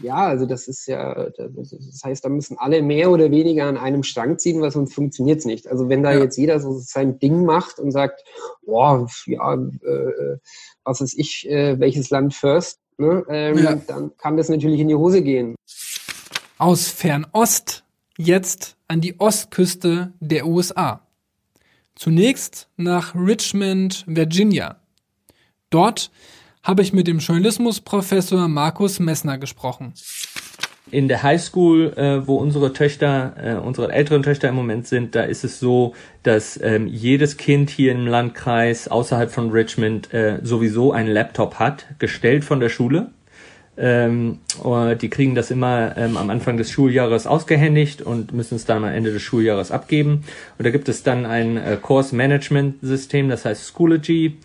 Ja, 0.00 0.26
also 0.26 0.46
das 0.46 0.68
ist 0.68 0.86
ja, 0.86 1.28
das 1.36 2.00
heißt, 2.02 2.24
da 2.24 2.30
müssen 2.30 2.56
alle 2.56 2.80
mehr 2.80 3.10
oder 3.10 3.30
weniger 3.30 3.66
an 3.66 3.76
einem 3.76 4.02
Strang 4.02 4.38
ziehen, 4.38 4.62
weil 4.62 4.70
sonst 4.70 4.94
funktioniert 4.94 5.40
es 5.40 5.44
nicht. 5.44 5.68
Also 5.68 5.90
wenn 5.90 6.02
da 6.02 6.12
ja. 6.12 6.20
jetzt 6.20 6.38
jeder 6.38 6.60
so 6.60 6.78
sein 6.78 7.18
Ding 7.18 7.44
macht 7.44 7.78
und 7.78 7.90
sagt, 7.90 8.24
boah, 8.64 9.06
ja, 9.26 9.54
äh, 9.54 10.38
was 10.84 11.02
ist 11.02 11.18
ich, 11.18 11.46
äh, 11.48 11.78
welches 11.78 12.08
Land 12.08 12.32
first, 12.32 12.80
ne, 13.02 13.24
ähm, 13.28 13.58
ja. 13.58 13.74
dann 13.74 14.16
kann 14.16 14.36
das 14.36 14.48
natürlich 14.48 14.80
in 14.80 14.88
die 14.88 14.94
Hose 14.94 15.22
gehen. 15.22 15.54
Aus 16.58 16.88
Fernost 16.88 17.84
jetzt 18.16 18.76
an 18.88 19.00
die 19.00 19.18
Ostküste 19.18 20.12
der 20.20 20.46
USA. 20.46 21.06
Zunächst 21.94 22.68
nach 22.76 23.14
Richmond, 23.14 24.04
Virginia. 24.06 24.80
Dort 25.70 26.10
habe 26.62 26.82
ich 26.82 26.92
mit 26.92 27.06
dem 27.06 27.18
Journalismusprofessor 27.18 28.48
Markus 28.48 28.98
Messner 29.00 29.38
gesprochen. 29.38 29.94
In 30.90 31.08
der 31.08 31.22
Highschool, 31.22 31.92
äh, 31.96 32.26
wo 32.26 32.36
unsere 32.36 32.72
Töchter, 32.72 33.34
äh, 33.42 33.54
unsere 33.54 33.92
älteren 33.92 34.22
Töchter 34.22 34.48
im 34.48 34.56
Moment 34.56 34.86
sind, 34.86 35.14
da 35.14 35.22
ist 35.22 35.44
es 35.44 35.60
so, 35.60 35.94
dass 36.22 36.60
ähm, 36.62 36.86
jedes 36.86 37.36
Kind 37.36 37.70
hier 37.70 37.92
im 37.92 38.06
Landkreis 38.06 38.88
außerhalb 38.88 39.30
von 39.30 39.50
Richmond 39.50 40.12
äh, 40.12 40.40
sowieso 40.42 40.92
einen 40.92 41.08
Laptop 41.08 41.54
hat, 41.54 41.86
gestellt 41.98 42.44
von 42.44 42.60
der 42.60 42.68
Schule. 42.68 43.10
Ähm, 43.78 44.40
die 45.00 45.08
kriegen 45.08 45.34
das 45.34 45.50
immer 45.50 45.96
ähm, 45.96 46.18
am 46.18 46.28
Anfang 46.28 46.58
des 46.58 46.70
Schuljahres 46.70 47.26
ausgehändigt 47.26 48.02
und 48.02 48.34
müssen 48.34 48.56
es 48.56 48.66
dann 48.66 48.84
am 48.84 48.90
Ende 48.90 49.12
des 49.12 49.22
Schuljahres 49.22 49.70
abgeben. 49.70 50.24
Und 50.58 50.66
da 50.66 50.70
gibt 50.70 50.90
es 50.90 51.02
dann 51.02 51.24
ein 51.24 51.56
äh, 51.56 51.78
Course 51.80 52.14
Management 52.14 52.76
System, 52.82 53.30
das 53.30 53.46
heißt 53.46 53.66
Schoology. 53.66 54.36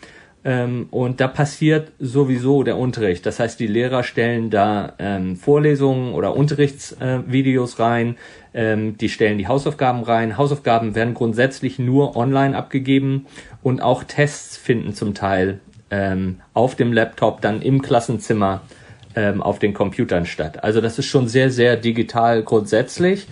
Ähm, 0.43 0.87
und 0.91 1.19
da 1.19 1.27
passiert 1.27 1.91
sowieso 1.99 2.63
der 2.63 2.77
Unterricht. 2.77 3.25
Das 3.25 3.39
heißt, 3.39 3.59
die 3.59 3.67
Lehrer 3.67 4.03
stellen 4.03 4.49
da 4.49 4.93
ähm, 4.99 5.35
Vorlesungen 5.35 6.13
oder 6.13 6.35
Unterrichtsvideos 6.35 7.79
äh, 7.79 7.83
rein. 7.83 8.17
Ähm, 8.53 8.97
die 8.97 9.09
stellen 9.09 9.37
die 9.37 9.47
Hausaufgaben 9.47 10.03
rein. 10.03 10.37
Hausaufgaben 10.37 10.95
werden 10.95 11.13
grundsätzlich 11.13 11.79
nur 11.79 12.15
online 12.15 12.55
abgegeben 12.55 13.25
und 13.61 13.81
auch 13.81 14.03
Tests 14.03 14.57
finden 14.57 14.93
zum 14.93 15.13
Teil 15.13 15.59
ähm, 15.89 16.41
auf 16.53 16.75
dem 16.75 16.93
Laptop 16.93 17.41
dann 17.41 17.61
im 17.61 17.81
Klassenzimmer 17.81 18.61
ähm, 19.15 19.41
auf 19.41 19.59
den 19.59 19.73
Computern 19.73 20.25
statt. 20.25 20.63
Also 20.63 20.79
das 20.79 20.99
ist 20.99 21.07
schon 21.07 21.27
sehr, 21.27 21.49
sehr 21.49 21.75
digital 21.75 22.43
grundsätzlich. 22.43 23.27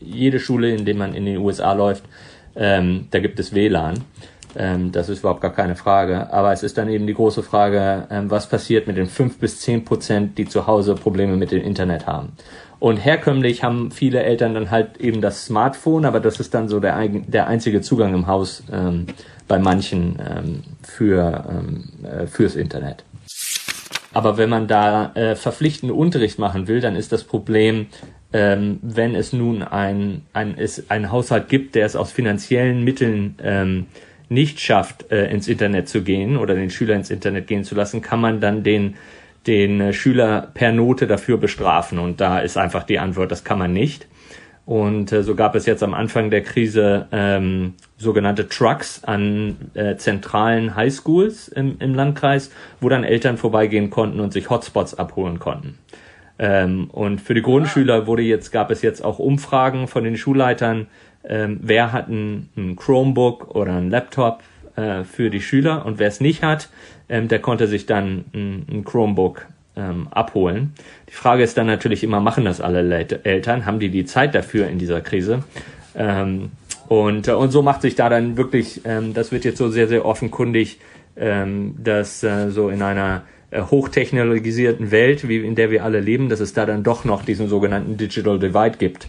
Jede 0.00 0.40
Schule, 0.40 0.74
in 0.74 0.84
der 0.84 0.94
man 0.94 1.14
in 1.14 1.26
den 1.26 1.38
USA 1.38 1.72
läuft, 1.72 2.04
ähm, 2.54 3.08
da 3.10 3.18
gibt 3.18 3.38
es 3.38 3.54
WLAN. 3.54 4.04
Ähm, 4.56 4.92
das 4.92 5.08
ist 5.08 5.20
überhaupt 5.20 5.40
gar 5.40 5.52
keine 5.52 5.76
Frage. 5.76 6.32
Aber 6.32 6.52
es 6.52 6.62
ist 6.62 6.78
dann 6.78 6.88
eben 6.88 7.06
die 7.06 7.14
große 7.14 7.42
Frage, 7.42 8.06
ähm, 8.10 8.30
was 8.30 8.48
passiert 8.48 8.86
mit 8.86 8.96
den 8.96 9.06
fünf 9.06 9.38
bis 9.38 9.60
zehn 9.60 9.84
Prozent, 9.84 10.38
die 10.38 10.46
zu 10.46 10.66
Hause 10.66 10.94
Probleme 10.94 11.36
mit 11.36 11.50
dem 11.50 11.62
Internet 11.62 12.06
haben. 12.06 12.32
Und 12.78 12.98
herkömmlich 12.98 13.62
haben 13.62 13.90
viele 13.90 14.22
Eltern 14.22 14.54
dann 14.54 14.70
halt 14.70 14.98
eben 14.98 15.22
das 15.22 15.46
Smartphone, 15.46 16.04
aber 16.04 16.20
das 16.20 16.40
ist 16.40 16.52
dann 16.52 16.68
so 16.68 16.78
der, 16.78 17.08
der 17.08 17.46
einzige 17.46 17.80
Zugang 17.80 18.12
im 18.12 18.26
Haus 18.26 18.62
ähm, 18.70 19.06
bei 19.48 19.58
manchen 19.58 20.18
ähm, 20.20 20.62
für, 20.82 21.44
ähm, 21.48 21.84
äh, 22.04 22.26
fürs 22.26 22.54
Internet. 22.54 23.04
Aber 24.12 24.38
wenn 24.38 24.48
man 24.48 24.66
da 24.66 25.12
äh, 25.14 25.36
verpflichtenden 25.36 25.96
Unterricht 25.96 26.38
machen 26.38 26.68
will, 26.68 26.80
dann 26.80 26.96
ist 26.96 27.12
das 27.12 27.24
Problem, 27.24 27.86
ähm, 28.32 28.78
wenn 28.82 29.14
es 29.14 29.32
nun 29.32 29.62
ein, 29.62 30.22
ein, 30.32 30.56
es 30.58 30.90
ein 30.90 31.10
Haushalt 31.10 31.48
gibt, 31.48 31.74
der 31.74 31.86
es 31.86 31.96
aus 31.96 32.12
finanziellen 32.12 32.82
Mitteln 32.82 33.36
ähm, 33.42 33.86
nicht 34.28 34.60
schafft, 34.60 35.10
äh, 35.10 35.30
ins 35.30 35.48
Internet 35.48 35.88
zu 35.88 36.02
gehen 36.02 36.36
oder 36.36 36.54
den 36.54 36.70
Schüler 36.70 36.94
ins 36.94 37.10
Internet 37.10 37.46
gehen 37.46 37.64
zu 37.64 37.74
lassen, 37.74 38.02
kann 38.02 38.20
man 38.20 38.40
dann 38.40 38.62
den, 38.62 38.96
den 39.46 39.80
äh, 39.80 39.92
Schüler 39.92 40.48
per 40.54 40.72
Note 40.72 41.06
dafür 41.06 41.38
bestrafen. 41.38 41.98
Und 41.98 42.20
da 42.20 42.40
ist 42.40 42.56
einfach 42.56 42.82
die 42.82 42.98
Antwort, 42.98 43.30
das 43.30 43.44
kann 43.44 43.58
man 43.58 43.72
nicht. 43.72 44.06
Und 44.66 45.12
äh, 45.12 45.22
so 45.22 45.36
gab 45.36 45.54
es 45.54 45.64
jetzt 45.64 45.84
am 45.84 45.94
Anfang 45.94 46.30
der 46.30 46.42
Krise 46.42 47.06
ähm, 47.12 47.74
sogenannte 47.98 48.48
Trucks 48.48 49.04
an 49.04 49.56
äh, 49.74 49.96
zentralen 49.96 50.74
Highschools 50.74 51.46
im, 51.46 51.76
im 51.78 51.94
Landkreis, 51.94 52.50
wo 52.80 52.88
dann 52.88 53.04
Eltern 53.04 53.36
vorbeigehen 53.36 53.90
konnten 53.90 54.18
und 54.18 54.32
sich 54.32 54.50
Hotspots 54.50 54.94
abholen 54.94 55.38
konnten. 55.38 55.78
Ähm, 56.40 56.90
und 56.90 57.20
für 57.20 57.34
die 57.34 57.42
Grundschüler 57.42 58.08
wurde 58.08 58.22
jetzt, 58.22 58.50
gab 58.50 58.72
es 58.72 58.82
jetzt 58.82 59.04
auch 59.04 59.20
Umfragen 59.20 59.86
von 59.86 60.02
den 60.02 60.16
Schulleitern, 60.16 60.88
ähm, 61.28 61.58
wer 61.62 61.92
hat 61.92 62.08
ein, 62.08 62.48
ein, 62.56 62.76
Chromebook 62.76 63.54
oder 63.54 63.74
ein 63.74 63.90
Laptop 63.90 64.42
äh, 64.76 65.04
für 65.04 65.30
die 65.30 65.40
Schüler 65.40 65.84
und 65.84 65.98
wer 65.98 66.08
es 66.08 66.20
nicht 66.20 66.42
hat, 66.42 66.68
ähm, 67.08 67.28
der 67.28 67.40
konnte 67.40 67.66
sich 67.66 67.86
dann 67.86 68.24
ein, 68.32 68.66
ein 68.70 68.84
Chromebook 68.84 69.46
ähm, 69.76 70.08
abholen. 70.10 70.72
Die 71.08 71.14
Frage 71.14 71.42
ist 71.42 71.56
dann 71.58 71.66
natürlich 71.66 72.02
immer, 72.02 72.20
machen 72.20 72.44
das 72.44 72.60
alle 72.60 73.06
Eltern? 73.24 73.66
Haben 73.66 73.78
die 73.78 73.90
die 73.90 74.04
Zeit 74.04 74.34
dafür 74.34 74.68
in 74.68 74.78
dieser 74.78 75.00
Krise? 75.00 75.44
Ähm, 75.94 76.50
und, 76.88 77.28
äh, 77.28 77.32
und 77.32 77.50
so 77.50 77.62
macht 77.62 77.82
sich 77.82 77.94
da 77.94 78.08
dann 78.08 78.36
wirklich, 78.36 78.82
ähm, 78.84 79.14
das 79.14 79.32
wird 79.32 79.44
jetzt 79.44 79.58
so 79.58 79.68
sehr, 79.68 79.88
sehr 79.88 80.04
offenkundig, 80.04 80.78
ähm, 81.16 81.74
dass 81.82 82.22
äh, 82.22 82.50
so 82.50 82.68
in 82.68 82.82
einer 82.82 83.22
hochtechnologisierten 83.52 84.90
Welt, 84.90 85.28
wie 85.28 85.38
in 85.38 85.54
der 85.54 85.70
wir 85.70 85.84
alle 85.84 86.00
leben, 86.00 86.28
dass 86.28 86.40
es 86.40 86.52
da 86.52 86.66
dann 86.66 86.82
doch 86.82 87.04
noch 87.04 87.24
diesen 87.24 87.48
sogenannten 87.48 87.96
Digital 87.96 88.38
Divide 88.38 88.78
gibt. 88.78 89.08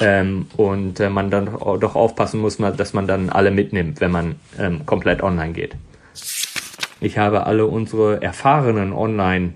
Ähm, 0.00 0.46
und 0.56 0.98
äh, 1.00 1.10
man 1.10 1.30
dann 1.30 1.46
doch 1.46 1.94
aufpassen 1.94 2.40
muss, 2.40 2.56
dass 2.56 2.94
man 2.94 3.06
dann 3.06 3.30
alle 3.30 3.50
mitnimmt, 3.50 4.00
wenn 4.00 4.10
man 4.10 4.34
ähm, 4.58 4.86
komplett 4.86 5.22
online 5.22 5.52
geht. 5.52 5.76
Ich 7.00 7.18
habe 7.18 7.46
alle 7.46 7.66
unsere 7.66 8.22
erfahrenen 8.22 8.92
Online- 8.92 9.54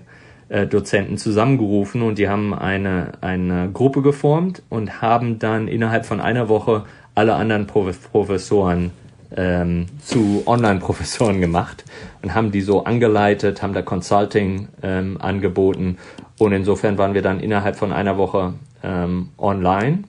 äh, 0.49 0.67
zusammengerufen 0.67 2.01
und 2.01 2.17
die 2.17 2.27
haben 2.27 2.55
eine, 2.55 3.11
eine 3.21 3.69
Gruppe 3.71 4.01
geformt 4.01 4.63
und 4.69 4.99
haben 4.99 5.37
dann 5.37 5.67
innerhalb 5.67 6.07
von 6.07 6.19
einer 6.19 6.49
Woche 6.49 6.85
alle 7.13 7.35
anderen 7.35 7.67
Professoren 7.67 8.89
ähm, 9.35 9.87
zu 10.03 10.43
Online-Professoren 10.45 11.41
gemacht 11.41 11.85
und 12.21 12.33
haben 12.33 12.51
die 12.51 12.61
so 12.61 12.83
angeleitet, 12.83 13.61
haben 13.61 13.73
da 13.73 13.81
Consulting 13.81 14.69
ähm, 14.81 15.17
angeboten 15.19 15.97
und 16.37 16.53
insofern 16.53 16.97
waren 16.97 17.13
wir 17.13 17.21
dann 17.21 17.39
innerhalb 17.39 17.75
von 17.75 17.91
einer 17.91 18.17
Woche 18.17 18.53
ähm, 18.83 19.29
online. 19.37 20.03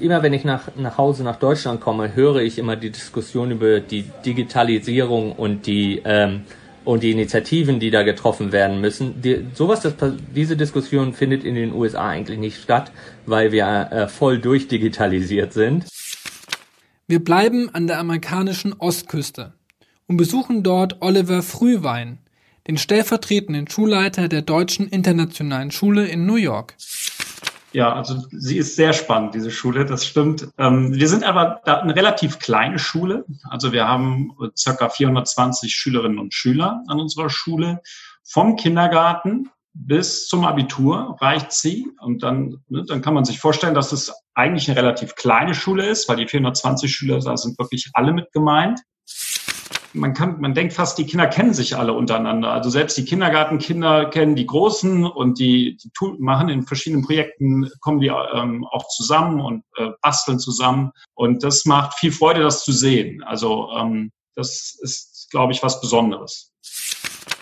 Immer 0.00 0.22
wenn 0.22 0.32
ich 0.32 0.44
nach, 0.44 0.68
nach 0.76 0.98
Hause 0.98 1.22
nach 1.22 1.36
Deutschland 1.36 1.80
komme, 1.80 2.14
höre 2.14 2.36
ich 2.36 2.58
immer 2.58 2.76
die 2.76 2.90
Diskussion 2.90 3.50
über 3.52 3.80
die 3.80 4.04
Digitalisierung 4.24 5.32
und 5.32 5.66
die 5.66 6.02
ähm, 6.04 6.42
und 6.84 7.02
die 7.02 7.12
Initiativen, 7.12 7.80
die 7.80 7.90
da 7.90 8.02
getroffen 8.02 8.52
werden 8.52 8.80
müssen. 8.80 9.22
Die, 9.22 9.46
sowas, 9.54 9.80
das, 9.80 9.94
diese 10.34 10.56
Diskussion 10.56 11.14
findet 11.14 11.44
in 11.44 11.54
den 11.54 11.72
USA 11.72 12.08
eigentlich 12.08 12.38
nicht 12.38 12.62
statt, 12.62 12.92
weil 13.26 13.52
wir 13.52 13.88
äh, 13.90 14.08
voll 14.08 14.38
durchdigitalisiert 14.38 15.52
sind. 15.52 15.86
Wir 17.06 17.22
bleiben 17.22 17.68
an 17.74 17.86
der 17.86 17.98
amerikanischen 17.98 18.72
Ostküste 18.72 19.52
und 20.06 20.16
besuchen 20.16 20.62
dort 20.62 21.02
Oliver 21.02 21.42
Frühwein, 21.42 22.18
den 22.66 22.78
stellvertretenden 22.78 23.68
Schulleiter 23.68 24.28
der 24.28 24.40
Deutschen 24.40 24.88
Internationalen 24.88 25.70
Schule 25.70 26.06
in 26.06 26.24
New 26.24 26.36
York. 26.36 26.74
Ja, 27.72 27.92
also 27.92 28.22
sie 28.30 28.56
ist 28.56 28.76
sehr 28.76 28.94
spannend, 28.94 29.34
diese 29.34 29.50
Schule, 29.50 29.84
das 29.84 30.06
stimmt. 30.06 30.48
Ähm, 30.56 30.94
wir 30.94 31.08
sind 31.08 31.24
aber 31.24 31.60
eine 31.66 31.94
relativ 31.94 32.38
kleine 32.38 32.78
Schule. 32.78 33.26
Also 33.50 33.72
wir 33.72 33.86
haben 33.86 34.32
circa 34.56 34.88
420 34.88 35.74
Schülerinnen 35.74 36.18
und 36.18 36.32
Schüler 36.32 36.82
an 36.86 37.00
unserer 37.00 37.28
Schule. 37.28 37.82
Vom 38.22 38.56
Kindergarten 38.56 39.50
bis 39.74 40.26
zum 40.26 40.44
Abitur 40.44 41.16
reicht 41.20 41.52
sie. 41.52 41.86
Und 42.00 42.22
dann, 42.22 42.62
ne, 42.68 42.84
dann 42.86 43.02
kann 43.02 43.14
man 43.14 43.24
sich 43.24 43.40
vorstellen, 43.40 43.74
dass 43.74 43.92
es 43.92 44.12
eigentlich 44.34 44.68
eine 44.68 44.78
relativ 44.78 45.14
kleine 45.14 45.54
Schule 45.54 45.86
ist, 45.86 46.08
weil 46.08 46.16
die 46.16 46.28
420 46.28 46.90
Schüler, 46.90 47.20
da 47.20 47.36
sind 47.36 47.58
wirklich 47.58 47.90
alle 47.92 48.12
mit 48.12 48.32
gemeint 48.32 48.80
man 49.94 50.12
kann, 50.12 50.40
man 50.40 50.54
denkt 50.54 50.72
fast, 50.72 50.98
die 50.98 51.06
Kinder 51.06 51.26
kennen 51.26 51.54
sich 51.54 51.76
alle 51.76 51.92
untereinander. 51.92 52.52
Also 52.52 52.68
selbst 52.68 52.96
die 52.98 53.04
Kindergartenkinder 53.04 54.06
kennen 54.06 54.34
die 54.34 54.46
Großen 54.46 55.06
und 55.06 55.38
die, 55.38 55.76
die 55.76 55.90
machen 56.18 56.48
in 56.48 56.64
verschiedenen 56.64 57.04
Projekten, 57.04 57.70
kommen 57.80 58.00
die 58.00 58.08
ähm, 58.08 58.66
auch 58.66 58.88
zusammen 58.88 59.40
und 59.40 59.62
äh, 59.76 59.90
basteln 60.02 60.38
zusammen. 60.38 60.90
Und 61.14 61.44
das 61.44 61.64
macht 61.64 61.94
viel 61.94 62.12
Freude, 62.12 62.42
das 62.42 62.64
zu 62.64 62.72
sehen. 62.72 63.22
Also 63.22 63.70
ähm, 63.76 64.10
das 64.34 64.76
ist, 64.80 65.28
glaube 65.30 65.52
ich, 65.52 65.62
was 65.62 65.80
Besonderes. 65.80 66.52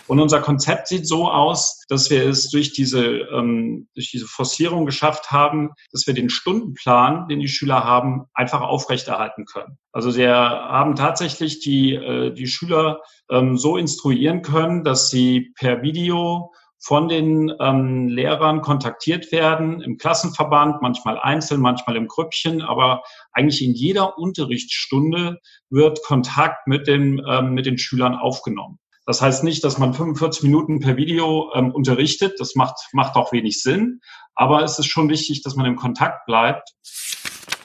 Und 0.07 0.19
unser 0.19 0.41
Konzept 0.41 0.87
sieht 0.87 1.07
so 1.07 1.29
aus, 1.29 1.83
dass 1.87 2.09
wir 2.09 2.27
es 2.27 2.49
durch 2.49 2.73
diese, 2.73 3.05
ähm, 3.05 3.87
durch 3.95 4.11
diese 4.11 4.27
Forcierung 4.27 4.85
geschafft 4.85 5.31
haben, 5.31 5.71
dass 5.91 6.07
wir 6.07 6.13
den 6.13 6.29
Stundenplan, 6.29 7.27
den 7.27 7.39
die 7.39 7.47
Schüler 7.47 7.83
haben, 7.85 8.25
einfach 8.33 8.61
aufrechterhalten 8.61 9.45
können. 9.45 9.77
Also 9.93 10.15
wir 10.15 10.33
haben 10.33 10.95
tatsächlich 10.95 11.61
die, 11.61 11.95
äh, 11.95 12.33
die 12.33 12.47
Schüler 12.47 13.01
ähm, 13.29 13.57
so 13.57 13.77
instruieren 13.77 14.41
können, 14.41 14.83
dass 14.83 15.09
sie 15.09 15.53
per 15.55 15.81
Video 15.81 16.51
von 16.85 17.07
den 17.07 17.53
ähm, 17.61 18.09
Lehrern 18.09 18.61
kontaktiert 18.61 19.31
werden, 19.31 19.81
im 19.81 19.97
Klassenverband, 19.97 20.81
manchmal 20.81 21.17
einzeln, 21.17 21.61
manchmal 21.61 21.95
im 21.95 22.09
Grüppchen, 22.09 22.61
aber 22.61 23.03
eigentlich 23.31 23.63
in 23.63 23.73
jeder 23.73 24.17
Unterrichtsstunde 24.17 25.39
wird 25.69 26.03
Kontakt 26.03 26.67
mit, 26.67 26.87
den 26.87 27.21
ähm, 27.25 27.53
mit 27.53 27.65
den 27.65 27.77
Schülern 27.77 28.15
aufgenommen. 28.15 28.79
Das 29.05 29.21
heißt 29.21 29.43
nicht, 29.43 29.63
dass 29.63 29.77
man 29.77 29.93
45 29.93 30.43
Minuten 30.43 30.79
per 30.79 30.97
Video 30.97 31.51
ähm, 31.53 31.71
unterrichtet. 31.71 32.39
Das 32.39 32.55
macht, 32.55 32.75
macht 32.93 33.15
auch 33.15 33.31
wenig 33.31 33.61
Sinn. 33.61 33.99
Aber 34.35 34.63
es 34.63 34.79
ist 34.79 34.87
schon 34.87 35.09
wichtig, 35.09 35.43
dass 35.43 35.55
man 35.55 35.65
im 35.65 35.75
Kontakt 35.75 36.25
bleibt. 36.25 36.69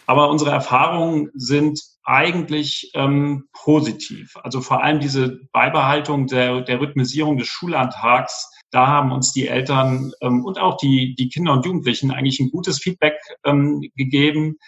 Aber 0.06 0.30
unsere 0.30 0.50
Erfahrungen 0.50 1.30
sind 1.34 1.80
eigentlich 2.02 2.90
ähm, 2.94 3.44
positiv. 3.52 4.34
Also 4.42 4.60
vor 4.60 4.82
allem 4.82 5.00
diese 5.00 5.40
Beibehaltung 5.52 6.26
der, 6.26 6.62
der 6.62 6.80
Rhythmisierung 6.80 7.36
des 7.36 7.48
Schullandtags 7.48 8.50
da 8.70 8.86
haben 8.86 9.12
uns 9.12 9.32
die 9.32 9.48
Eltern 9.48 10.12
ähm, 10.20 10.44
und 10.44 10.58
auch 10.58 10.76
die, 10.76 11.14
die 11.14 11.28
Kinder 11.28 11.52
und 11.52 11.64
Jugendlichen 11.64 12.10
eigentlich 12.10 12.38
ein 12.40 12.50
gutes 12.50 12.78
Feedback 12.78 13.14
ähm, 13.44 13.82
gegeben, 13.96 14.58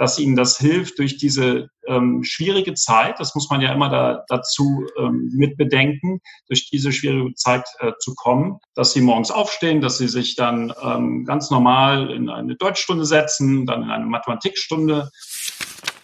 dass 0.00 0.18
ihnen 0.18 0.34
das 0.34 0.56
hilft 0.56 0.98
durch 0.98 1.18
diese 1.18 1.68
ähm, 1.86 2.24
schwierige 2.24 2.72
Zeit, 2.72 3.20
das 3.20 3.34
muss 3.34 3.50
man 3.50 3.60
ja 3.60 3.70
immer 3.70 3.90
da, 3.90 4.24
dazu 4.28 4.86
ähm, 4.98 5.30
mit 5.34 5.58
bedenken, 5.58 6.20
durch 6.48 6.70
diese 6.70 6.90
schwierige 6.90 7.34
Zeit 7.34 7.66
äh, 7.80 7.92
zu 7.98 8.14
kommen, 8.14 8.60
dass 8.74 8.94
sie 8.94 9.02
morgens 9.02 9.30
aufstehen, 9.30 9.82
dass 9.82 9.98
sie 9.98 10.08
sich 10.08 10.36
dann 10.36 10.72
ähm, 10.82 11.26
ganz 11.26 11.50
normal 11.50 12.10
in 12.12 12.30
eine 12.30 12.56
Deutschstunde 12.56 13.04
setzen, 13.04 13.66
dann 13.66 13.82
in 13.82 13.90
eine 13.90 14.06
Mathematikstunde 14.06 15.10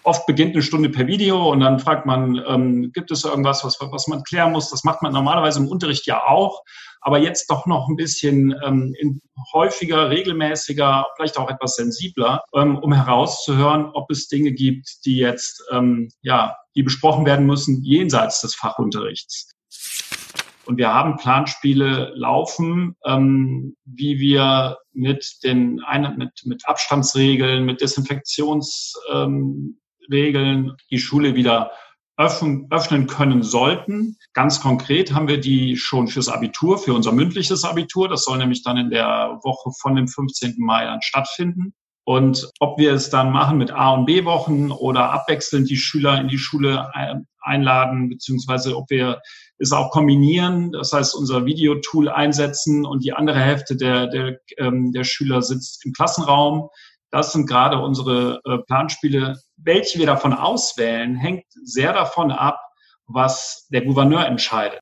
Oft 0.07 0.25
beginnt 0.27 0.55
eine 0.55 0.63
Stunde 0.63 0.89
per 0.89 1.09
Video 1.09 1.51
und 1.51 1.59
dann 1.59 1.81
fragt 1.81 2.07
man, 2.07 2.41
ähm, 2.47 2.93
gibt 2.93 3.11
es 3.11 3.25
irgendwas, 3.25 3.65
was, 3.65 3.79
was 3.81 4.07
man 4.07 4.23
klären 4.23 4.53
muss? 4.53 4.71
Das 4.71 4.85
macht 4.85 5.03
man 5.03 5.13
normalerweise 5.13 5.59
im 5.59 5.67
Unterricht 5.67 6.07
ja 6.07 6.23
auch, 6.23 6.63
aber 7.01 7.19
jetzt 7.19 7.51
doch 7.51 7.67
noch 7.67 7.89
ein 7.89 7.97
bisschen 7.97 8.55
ähm, 8.65 9.21
häufiger, 9.53 10.11
regelmäßiger, 10.11 11.07
vielleicht 11.17 11.39
auch 11.39 11.51
etwas 11.51 11.77
sensibler, 11.77 12.43
ähm, 12.55 12.79
um 12.79 12.93
herauszuhören, 12.93 13.91
ob 13.93 14.11
es 14.11 14.29
Dinge 14.29 14.53
gibt, 14.53 15.05
die 15.05 15.17
jetzt 15.17 15.63
ähm, 15.73 16.11
ja, 16.23 16.57
die 16.75 16.83
besprochen 16.83 17.27
werden 17.27 17.47
müssen 17.47 17.83
jenseits 17.83 18.41
des 18.41 18.55
Fachunterrichts. 18.55 19.53
Und 20.67 20.79
wir 20.79 20.93
haben 20.93 21.17
Planspiele 21.17 22.13
laufen, 22.17 22.97
ähm, 23.05 23.77
wie 23.85 24.19
wir 24.19 24.79
mit 24.93 25.45
den 25.45 25.81
mit, 26.17 26.43
mit 26.45 26.69
Abstandsregeln, 26.69 27.65
mit 27.65 27.81
Desinfektions 27.81 28.95
ähm, 29.13 29.79
die 30.09 30.99
Schule 30.99 31.35
wieder 31.35 31.71
öffnen, 32.16 32.66
öffnen 32.70 33.07
können 33.07 33.42
sollten. 33.42 34.16
Ganz 34.33 34.61
konkret 34.61 35.12
haben 35.12 35.29
wir 35.29 35.40
die 35.40 35.76
schon 35.76 36.09
fürs 36.09 36.29
Abitur, 36.29 36.79
für 36.79 36.94
unser 36.94 37.12
mündliches 37.12 37.64
Abitur. 37.64 38.09
Das 38.09 38.24
soll 38.24 38.38
nämlich 38.38 38.62
dann 38.62 38.76
in 38.76 38.90
der 38.90 39.38
Woche 39.42 39.70
von 39.81 39.96
dem 39.96 40.09
15. 40.09 40.55
Mai 40.59 40.85
dann 40.85 41.02
stattfinden. 41.02 41.74
Und 42.05 42.48
ob 42.61 42.79
wir 42.79 42.92
es 42.92 43.11
dann 43.11 43.33
machen 43.33 43.59
mit 43.59 43.72
A- 43.72 43.92
und 43.92 44.07
B-Wochen 44.07 44.70
oder 44.70 45.11
abwechselnd 45.11 45.68
die 45.68 45.76
Schüler 45.76 46.20
in 46.20 46.29
die 46.29 46.38
Schule 46.38 46.88
einladen, 47.40 48.09
beziehungsweise 48.09 48.76
ob 48.76 48.88
wir 48.90 49.20
es 49.59 49.72
auch 49.72 49.90
kombinieren, 49.90 50.70
das 50.70 50.92
heißt 50.92 51.16
unser 51.16 51.46
Videotool 51.46 52.09
einsetzen 52.09 52.87
und 52.87 53.05
die 53.05 53.12
andere 53.12 53.40
Hälfte 53.40 53.76
der, 53.76 54.07
der, 54.07 54.38
ähm, 54.59 54.92
der 54.92 55.02
Schüler 55.02 55.42
sitzt 55.42 55.85
im 55.85 55.92
Klassenraum. 55.92 56.68
Das 57.11 57.33
sind 57.33 57.48
gerade 57.48 57.81
unsere 57.81 58.40
äh, 58.44 58.59
Planspiele. 58.59 59.40
Welche 59.57 59.99
wir 59.99 60.07
davon 60.07 60.33
auswählen, 60.33 61.16
hängt 61.16 61.45
sehr 61.64 61.92
davon 61.92 62.31
ab, 62.31 62.61
was 63.07 63.66
der 63.71 63.85
Gouverneur 63.85 64.27
entscheidet. 64.27 64.81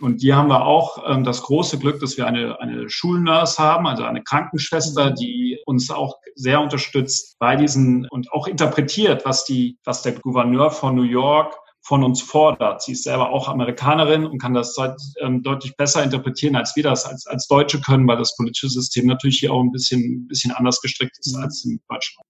Und 0.00 0.20
hier 0.20 0.34
haben 0.36 0.48
wir 0.48 0.66
auch 0.66 1.04
ähm, 1.08 1.22
das 1.22 1.42
große 1.42 1.78
Glück, 1.78 2.00
dass 2.00 2.16
wir 2.16 2.26
eine, 2.26 2.60
eine 2.60 2.90
Schulnurse 2.90 3.62
haben, 3.62 3.86
also 3.86 4.02
eine 4.02 4.22
Krankenschwester, 4.22 5.12
die 5.12 5.60
uns 5.64 5.92
auch 5.92 6.16
sehr 6.34 6.60
unterstützt 6.60 7.36
bei 7.38 7.54
diesen 7.54 8.08
und 8.08 8.32
auch 8.32 8.48
interpretiert, 8.48 9.24
was 9.24 9.44
die, 9.44 9.78
was 9.84 10.02
der 10.02 10.12
Gouverneur 10.12 10.72
von 10.72 10.96
New 10.96 11.04
York 11.04 11.54
von 11.82 12.02
uns 12.02 12.20
fordert. 12.20 12.82
Sie 12.82 12.92
ist 12.92 13.04
selber 13.04 13.30
auch 13.30 13.48
Amerikanerin 13.48 14.26
und 14.26 14.40
kann 14.40 14.54
das 14.54 14.74
ähm, 15.20 15.42
deutlich 15.44 15.76
besser 15.76 16.02
interpretieren, 16.02 16.56
als 16.56 16.74
wir 16.74 16.82
das 16.82 17.04
als, 17.04 17.26
als 17.26 17.46
Deutsche 17.46 17.80
können, 17.80 18.06
weil 18.08 18.18
das 18.18 18.36
politische 18.36 18.70
System 18.70 19.06
natürlich 19.06 19.38
hier 19.38 19.52
auch 19.52 19.62
ein 19.62 19.72
bisschen, 19.72 20.00
ein 20.00 20.26
bisschen 20.26 20.52
anders 20.52 20.80
gestrickt 20.80 21.16
ist 21.20 21.36
als 21.36 21.64
in 21.64 21.80
Deutschland. 21.88 22.26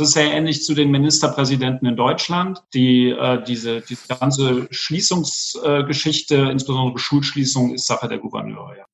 Es 0.00 0.08
ist 0.08 0.14
sehr 0.14 0.32
ähnlich 0.32 0.64
zu 0.64 0.72
den 0.72 0.90
Ministerpräsidenten 0.90 1.84
in 1.84 1.94
Deutschland. 1.94 2.62
Die, 2.72 3.10
äh, 3.10 3.44
diese, 3.44 3.82
diese 3.82 4.08
ganze 4.08 4.66
Schließungsgeschichte, 4.70 6.36
äh, 6.36 6.50
insbesondere 6.50 6.98
Schulschließung, 6.98 7.74
ist 7.74 7.86
Sache 7.86 8.08
der 8.08 8.16
Gouverneure. 8.16 8.78
Ja. 8.78 8.84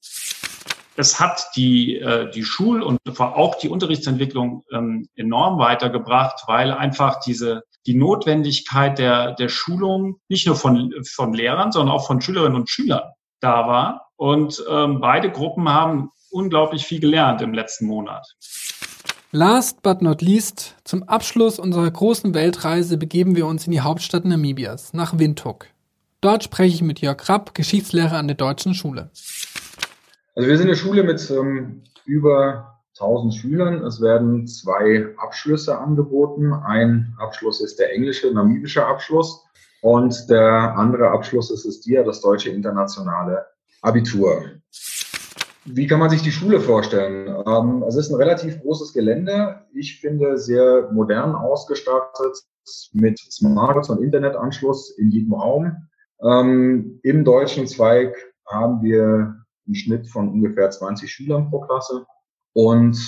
Es 0.97 1.21
hat 1.21 1.47
die, 1.55 1.97
äh, 1.99 2.29
die 2.33 2.42
Schul- 2.42 2.83
und 2.83 2.99
auch 3.21 3.55
die 3.55 3.69
Unterrichtsentwicklung 3.69 4.64
ähm, 4.73 5.07
enorm 5.14 5.61
weitergebracht, 5.61 6.42
weil 6.49 6.73
einfach 6.73 7.21
diese 7.21 7.62
die 7.87 7.95
Notwendigkeit 7.95 8.99
der, 8.99 9.35
der 9.35 9.49
Schulung 9.49 10.16
nicht 10.29 10.49
nur 10.49 10.57
von, 10.57 10.92
von 11.09 11.33
Lehrern, 11.33 11.71
sondern 11.71 11.95
auch 11.95 12.05
von 12.09 12.21
Schülerinnen 12.21 12.57
und 12.57 12.69
Schülern 12.69 13.12
da 13.38 13.69
war. 13.69 14.09
Und 14.16 14.61
ähm, 14.69 15.01
beide 15.01 15.31
Gruppen 15.31 15.69
haben 15.69 16.11
unglaublich 16.31 16.85
viel 16.85 16.99
gelernt 16.99 17.42
im 17.42 17.55
letzten 17.55 17.87
Monat. 17.87 18.27
Last 19.33 19.83
but 19.83 20.03
not 20.03 20.23
least, 20.23 20.77
zum 20.85 21.03
Abschluss 21.03 21.59
unserer 21.59 21.91
großen 21.91 22.33
Weltreise 22.33 22.97
begeben 22.97 23.35
wir 23.35 23.47
uns 23.47 23.67
in 23.67 23.73
die 23.73 23.81
Hauptstadt 23.81 24.25
Namibias, 24.25 24.93
nach 24.93 25.19
Windhoek. 25.19 25.67
Dort 26.21 26.45
spreche 26.45 26.77
ich 26.77 26.83
mit 26.83 27.01
Jörg 27.01 27.29
Rapp, 27.29 27.53
Geschichtslehrer 27.53 28.19
an 28.19 28.29
der 28.29 28.37
Deutschen 28.37 28.73
Schule. 28.75 29.11
Also 30.37 30.49
wir 30.49 30.57
sind 30.57 30.69
eine 30.69 30.77
Schule 30.77 31.03
mit 31.03 31.29
ähm, 31.31 31.83
über 32.05 32.79
1000 33.01 33.35
Schülern. 33.35 33.85
Es 33.85 34.01
werden 34.01 34.47
zwei 34.47 35.09
Abschlüsse 35.19 35.77
angeboten. 35.77 36.53
Ein 36.53 37.15
Abschluss 37.19 37.61
ist 37.61 37.81
der 37.81 37.93
englische, 37.93 38.33
namibische 38.33 38.87
Abschluss 38.87 39.45
und 39.81 40.31
der 40.31 40.77
andere 40.77 41.11
Abschluss 41.11 41.51
ist 41.51 41.67
das 41.67 41.81
DIA, 41.81 42.05
das 42.05 42.21
deutsche 42.21 42.51
internationale 42.51 43.45
Abitur. 43.83 44.45
Wie 45.66 45.87
kann 45.87 45.98
man 45.98 46.11
sich 46.11 46.22
die 46.22 46.33
Schule 46.33 46.61
vorstellen? 46.61 47.26
Ähm, 47.46 47.85
es 47.88 47.96
ist 47.96 48.11
ein 48.11 48.16
relativ 48.16 48.61
großes 48.62 48.92
Gelände. 48.92 49.62
Ich 49.74 50.00
finde 50.00 50.38
sehr 50.38 50.90
modern 50.92 51.35
ausgestattet 51.35 52.38
mit 52.92 53.18
Smartphones 53.18 53.90
und 53.90 54.02
Internetanschluss 54.02 54.96
in 54.98 55.11
jedem 55.11 55.35
Raum. 55.35 55.76
Ähm, 56.22 57.00
Im 57.02 57.24
deutschen 57.24 57.66
Zweig 57.66 58.14
haben 58.46 58.83
wir 58.83 59.37
einen 59.66 59.74
Schnitt 59.74 60.09
von 60.09 60.29
ungefähr 60.29 60.70
20 60.70 61.11
Schülern 61.11 61.50
pro 61.50 61.61
Klasse. 61.61 62.07
Und 62.52 62.98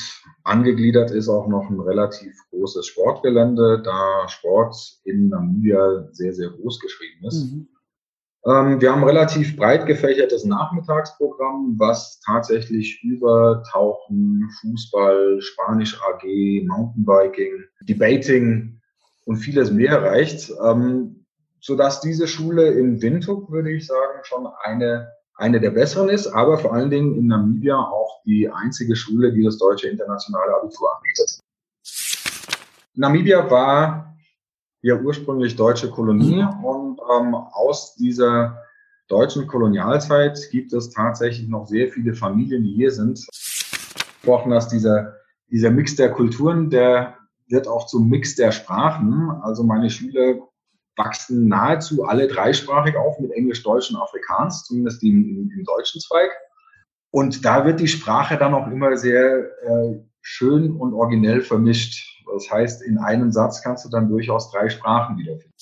angegliedert 0.44 1.10
ist 1.10 1.28
auch 1.28 1.48
noch 1.48 1.70
ein 1.70 1.80
relativ 1.80 2.34
großes 2.50 2.86
Sportgelände, 2.86 3.80
da 3.82 4.28
Sport 4.28 4.76
in 5.04 5.28
Namibia 5.28 6.08
sehr, 6.12 6.34
sehr 6.34 6.50
groß 6.50 6.80
geschrieben 6.80 7.24
ist. 7.26 7.52
Mhm. 7.52 7.68
Ähm, 8.46 8.81
wir 8.81 8.92
haben 8.92 9.05
relativ 9.05 9.57
breit 9.57 9.87
gefächertes 9.87 10.44
Nachmittagsprogramm, 10.44 11.74
was 11.79 12.20
tatsächlich 12.24 13.03
über 13.03 13.62
Tauchen, 13.70 14.48
Fußball, 14.61 15.40
Spanisch 15.40 16.01
AG, 16.01 16.64
Mountainbiking, 16.66 17.64
Debating 17.83 18.81
und 19.24 19.37
vieles 19.37 19.70
mehr 19.70 20.03
reicht, 20.03 20.53
ähm, 20.64 21.27
sodass 21.61 22.01
diese 22.01 22.29
Schule 22.29 22.68
in 22.70 23.03
Windhoek, 23.03 23.51
würde 23.51 23.72
ich 23.72 23.87
sagen, 23.87 24.20
schon 24.22 24.46
eine 24.62 25.09
eine 25.38 25.61
der 25.61 25.70
besseren 25.70 26.09
ist, 26.09 26.27
aber 26.27 26.59
vor 26.59 26.74
allen 26.74 26.90
Dingen 26.90 27.14
in 27.14 27.29
Namibia 27.29 27.77
auch 27.77 28.22
die 28.24 28.51
einzige 28.51 28.96
Schule, 28.96 29.33
die 29.33 29.44
das 29.44 29.57
deutsche 29.57 29.88
internationale 29.88 30.53
Abitur 30.57 30.88
anbietet. 30.96 31.38
Namibia 32.94 33.48
war 33.48 34.17
ja 34.82 34.96
ursprünglich 34.96 35.56
deutsche 35.56 35.90
Kolonie 35.90 36.42
mhm. 36.42 36.64
und 36.64 37.00
ähm, 37.12 37.34
aus 37.34 37.94
dieser 37.96 38.62
deutschen 39.08 39.46
Kolonialzeit 39.46 40.38
gibt 40.50 40.72
es 40.72 40.90
tatsächlich 40.90 41.48
noch 41.48 41.66
sehr 41.66 41.88
viele 41.88 42.14
Familien, 42.14 42.62
die 42.64 42.74
hier 42.74 42.90
sind. 42.90 43.26
Gesprochen 44.20 44.52
hast, 44.52 44.70
dieser, 44.70 45.14
dieser 45.50 45.70
Mix 45.70 45.96
der 45.96 46.12
Kulturen, 46.12 46.70
der 46.70 47.16
wird 47.48 47.66
auch 47.66 47.86
zum 47.86 48.08
Mix 48.08 48.36
der 48.36 48.52
Sprachen. 48.52 49.30
Also 49.42 49.64
meine 49.64 49.88
Schüler 49.88 50.34
wachsen 50.96 51.48
nahezu 51.48 52.04
alle 52.04 52.28
dreisprachig 52.28 52.96
auf 52.96 53.18
mit 53.20 53.30
Englisch, 53.30 53.62
Deutsch 53.62 53.90
und 53.90 53.96
Afrikaans, 53.96 54.64
zumindest 54.64 55.02
im, 55.02 55.24
im, 55.24 55.50
im 55.56 55.64
deutschen 55.64 56.00
Zweig. 56.00 56.30
Und 57.10 57.44
da 57.44 57.64
wird 57.64 57.80
die 57.80 57.88
Sprache 57.88 58.36
dann 58.36 58.52
auch 58.52 58.66
immer 58.66 58.96
sehr 58.96 59.38
äh, 59.62 59.98
schön 60.20 60.76
und 60.76 60.92
originell 60.92 61.40
vermischt. 61.40 62.17
Das 62.32 62.50
heißt, 62.50 62.82
in 62.82 62.98
einem 62.98 63.32
Satz 63.32 63.62
kannst 63.62 63.84
du 63.84 63.88
dann 63.88 64.08
durchaus 64.08 64.50
drei 64.50 64.68
Sprachen 64.68 65.18
wiederfinden. 65.18 65.54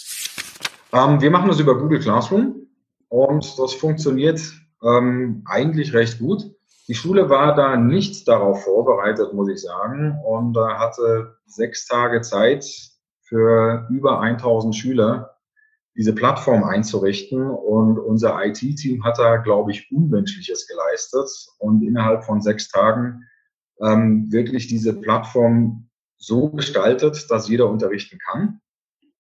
Ähm, 0.93 1.21
wir 1.21 1.31
machen 1.31 1.49
das 1.49 1.61
über 1.61 1.79
Google 1.79 2.01
Classroom. 2.01 2.67
und 3.09 3.59
das 3.59 3.75
funktioniert 3.75 4.41
ähm, 4.83 5.43
eigentlich 5.47 5.93
recht 5.95 6.19
gut. 6.19 6.51
Die 6.89 6.95
Schule 6.95 7.29
war 7.29 7.55
da 7.55 7.77
nicht 7.77 8.29
darauf 8.29 8.65
vorbereitet, 8.65 9.33
muss 9.33 9.49
ich 9.49 9.61
sagen, 9.61 10.19
und 10.25 10.57
äh, 10.57 10.61
hatte 10.61 11.37
sechs 11.47 11.87
Tage 11.87 12.21
Zeit 12.21 12.65
für 13.23 13.87
über 13.91 14.21
1000 14.21 14.75
Schüler 14.75 15.37
diese 15.97 16.15
Plattform 16.15 16.63
einzurichten. 16.63 17.51
Und 17.51 17.99
unser 17.99 18.45
IT-Team 18.45 19.05
hat 19.05 19.19
da, 19.19 19.37
glaube 19.39 19.73
ich, 19.73 19.91
Unmenschliches 19.91 20.69
geleistet 20.69 21.29
und 21.59 21.83
innerhalb 21.83 22.25
von 22.25 22.41
sechs 22.41 22.69
Tagen 22.69 23.25
ähm, 23.81 24.31
wirklich 24.31 24.69
diese 24.69 24.99
Plattform 25.01 25.86
so 26.19 26.51
gestaltet, 26.51 27.31
dass 27.31 27.49
jeder 27.49 27.69
unterrichten 27.69 28.19
kann. 28.19 28.61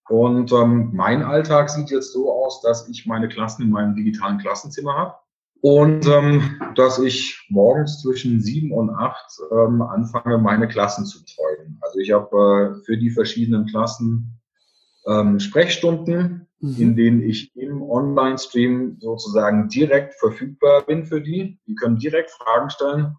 Und 0.09 0.52
ähm, 0.52 0.90
mein 0.92 1.22
Alltag 1.22 1.68
sieht 1.68 1.90
jetzt 1.90 2.12
so 2.12 2.32
aus, 2.32 2.61
dass 2.61 2.88
ich 2.88 3.06
meine 3.06 3.28
Klassen 3.28 3.62
in 3.62 3.70
meinem 3.70 3.96
digitalen 3.96 4.38
Klassenzimmer 4.38 4.94
habe 4.94 5.14
und 5.61 6.06
ähm, 6.06 6.61
dass 6.76 6.98
ich 7.00 7.44
morgens 7.48 8.00
zwischen 8.00 8.40
sieben 8.40 8.72
und 8.72 8.90
acht 8.90 9.26
ähm, 9.50 9.82
anfange, 9.82 10.38
meine 10.38 10.68
Klassen 10.68 11.04
zu 11.06 11.24
betreuen. 11.24 11.78
Also 11.80 11.98
ich 11.98 12.12
habe 12.12 12.78
äh, 12.78 12.85
für 12.85 12.96
die 12.96 13.11
verschiedenen 13.11 13.66
Klassen 13.66 14.38
ähm, 15.06 15.40
Sprechstunden, 15.40 16.46
mhm. 16.61 16.76
in 16.78 16.96
denen 16.96 17.22
ich 17.22 17.56
im 17.56 17.82
Online-Stream 17.82 18.98
sozusagen 19.00 19.68
direkt 19.68 20.14
verfügbar 20.14 20.82
bin 20.87 21.04
für 21.04 21.20
die. 21.20 21.59
Die 21.66 21.74
können 21.74 21.96
direkt 21.96 22.30
Fragen 22.30 22.70
stellen 22.70 23.16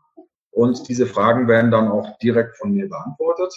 und 0.57 0.89
diese 0.89 1.05
Fragen 1.05 1.47
werden 1.47 1.69
dann 1.69 1.87
auch 1.87 2.17
direkt 2.17 2.57
von 2.57 2.71
mir 2.71 2.89
beantwortet. 2.89 3.53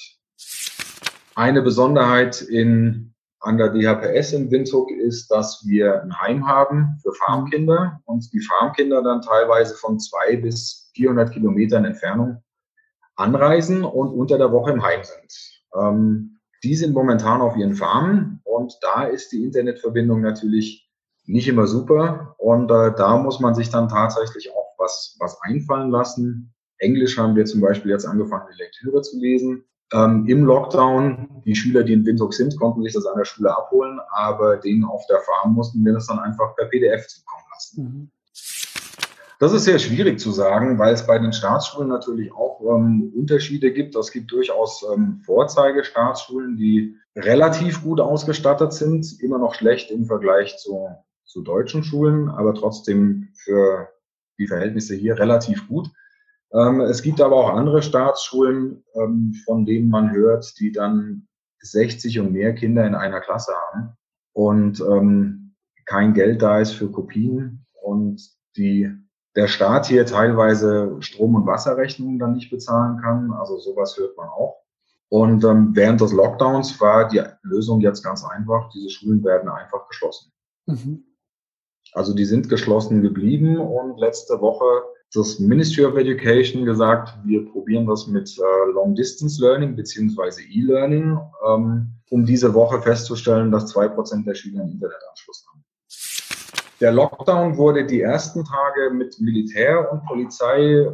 Eine 1.34 1.62
Besonderheit 1.62 2.42
in 2.42 3.14
an 3.40 3.56
der 3.56 3.70
DHPS 3.70 4.34
in 4.34 4.50
Windhoek 4.50 4.90
ist, 4.90 5.30
dass 5.30 5.64
wir 5.66 6.02
ein 6.02 6.20
Heim 6.20 6.46
haben 6.46 6.98
für 7.02 7.14
Farmkinder 7.14 8.02
und 8.04 8.30
die 8.34 8.40
Farmkinder 8.40 9.02
dann 9.02 9.22
teilweise 9.22 9.76
von 9.76 9.98
zwei 9.98 10.36
bis 10.36 10.90
400 10.94 11.32
Kilometern 11.32 11.86
Entfernung 11.86 12.42
anreisen 13.16 13.82
und 13.82 14.08
unter 14.08 14.36
der 14.36 14.52
Woche 14.52 14.72
im 14.72 14.82
Heim 14.82 15.00
sind. 15.02 15.62
Ähm, 15.74 16.38
die 16.62 16.74
sind 16.74 16.92
momentan 16.92 17.40
auf 17.40 17.56
ihren 17.56 17.76
Farmen 17.76 18.42
und 18.44 18.76
da 18.82 19.04
ist 19.04 19.32
die 19.32 19.42
Internetverbindung 19.42 20.20
natürlich 20.20 20.86
nicht 21.24 21.48
immer 21.48 21.66
super 21.66 22.34
und 22.36 22.70
äh, 22.70 22.92
da 22.94 23.16
muss 23.16 23.40
man 23.40 23.54
sich 23.54 23.70
dann 23.70 23.88
tatsächlich 23.88 24.52
auch 24.52 24.74
was, 24.76 25.16
was 25.18 25.40
einfallen 25.40 25.90
lassen. 25.90 26.52
Englisch 26.80 27.16
haben 27.16 27.36
wir 27.36 27.44
zum 27.44 27.60
Beispiel 27.60 27.92
jetzt 27.92 28.06
angefangen, 28.06 28.48
die 28.52 28.62
Lektüre 28.62 29.02
zu 29.02 29.18
lesen 29.18 29.64
ähm, 29.92 30.24
Im 30.28 30.44
Lockdown, 30.44 31.42
die 31.44 31.56
Schüler, 31.56 31.82
die 31.82 31.94
in 31.94 32.06
Windhoek 32.06 32.32
sind, 32.32 32.56
konnten 32.56 32.82
sich 32.82 32.92
das 32.92 33.06
an 33.06 33.18
der 33.18 33.24
Schule 33.24 33.56
abholen, 33.56 33.98
aber 34.12 34.56
denen 34.56 34.84
auf 34.84 35.04
der 35.06 35.18
Farm 35.18 35.54
mussten 35.54 35.84
wir 35.84 35.92
das 35.92 36.06
dann 36.06 36.20
einfach 36.20 36.54
per 36.54 36.66
PDF 36.66 37.06
zukommen 37.08 37.44
lassen. 37.52 37.82
Mhm. 37.82 38.10
Das 39.40 39.52
ist 39.52 39.64
sehr 39.64 39.78
schwierig 39.78 40.20
zu 40.20 40.32
sagen, 40.32 40.78
weil 40.78 40.92
es 40.92 41.06
bei 41.06 41.18
den 41.18 41.32
Staatsschulen 41.32 41.88
natürlich 41.88 42.30
auch 42.32 42.60
ähm, 42.60 43.10
Unterschiede 43.16 43.72
gibt. 43.72 43.96
Es 43.96 44.12
gibt 44.12 44.30
durchaus 44.30 44.84
ähm, 44.94 45.22
Vorzeigestaatschulen, 45.24 46.56
die 46.56 46.94
relativ 47.16 47.82
gut 47.82 48.00
ausgestattet 48.00 48.74
sind, 48.74 49.20
immer 49.20 49.38
noch 49.38 49.54
schlecht 49.54 49.90
im 49.90 50.04
Vergleich 50.04 50.58
zu, 50.58 50.90
zu 51.24 51.42
deutschen 51.42 51.82
Schulen, 51.82 52.28
aber 52.28 52.54
trotzdem 52.54 53.30
für 53.32 53.88
die 54.38 54.46
Verhältnisse 54.46 54.94
hier 54.94 55.18
relativ 55.18 55.66
gut. 55.66 55.90
Ähm, 56.52 56.80
es 56.80 57.02
gibt 57.02 57.20
aber 57.20 57.36
auch 57.36 57.50
andere 57.50 57.82
Staatsschulen, 57.82 58.84
ähm, 58.94 59.34
von 59.44 59.64
denen 59.64 59.88
man 59.88 60.12
hört, 60.12 60.58
die 60.58 60.72
dann 60.72 61.28
60 61.60 62.20
und 62.20 62.32
mehr 62.32 62.54
Kinder 62.54 62.86
in 62.86 62.94
einer 62.94 63.20
Klasse 63.20 63.52
haben 63.52 63.96
und 64.32 64.80
ähm, 64.80 65.54
kein 65.84 66.14
Geld 66.14 66.42
da 66.42 66.60
ist 66.60 66.72
für 66.72 66.90
Kopien 66.90 67.66
und 67.82 68.20
die 68.56 68.90
der 69.36 69.46
Staat 69.46 69.86
hier 69.86 70.06
teilweise 70.06 70.96
Strom- 71.00 71.36
und 71.36 71.46
Wasserrechnungen 71.46 72.18
dann 72.18 72.34
nicht 72.34 72.50
bezahlen 72.50 73.00
kann. 73.00 73.32
Also 73.32 73.58
sowas 73.58 73.96
hört 73.96 74.16
man 74.16 74.28
auch. 74.28 74.60
Und 75.08 75.42
während 75.42 76.00
des 76.00 76.12
Lockdowns 76.12 76.80
war 76.80 77.08
die 77.08 77.22
Lösung 77.42 77.80
jetzt 77.80 78.02
ganz 78.02 78.24
einfach. 78.24 78.70
Diese 78.70 78.90
Schulen 78.90 79.24
werden 79.24 79.48
einfach 79.48 79.88
geschlossen. 79.88 80.32
Mhm. 80.66 81.04
Also 81.92 82.14
die 82.14 82.24
sind 82.24 82.48
geschlossen 82.48 83.02
geblieben 83.02 83.58
und 83.58 83.98
letzte 83.98 84.40
Woche 84.40 84.64
das 85.12 85.40
Ministry 85.40 85.84
of 85.84 85.96
Education 85.96 86.64
gesagt, 86.64 87.18
wir 87.24 87.44
probieren 87.50 87.86
das 87.86 88.06
mit 88.06 88.30
äh, 88.38 88.72
Long 88.72 88.94
Distance 88.94 89.40
Learning 89.42 89.74
beziehungsweise 89.74 90.42
E-Learning, 90.42 91.18
ähm, 91.46 91.94
um 92.10 92.24
diese 92.24 92.54
Woche 92.54 92.80
festzustellen, 92.80 93.50
dass 93.50 93.66
zwei 93.66 93.88
Prozent 93.88 94.26
der 94.26 94.34
Schüler 94.34 94.62
einen 94.62 94.72
Internetanschluss 94.72 95.44
haben. 95.50 95.64
Der 96.80 96.92
Lockdown 96.92 97.56
wurde 97.56 97.84
die 97.86 98.00
ersten 98.00 98.44
Tage 98.44 98.90
mit 98.94 99.20
Militär 99.20 99.92
und 99.92 100.04
Polizei 100.06 100.88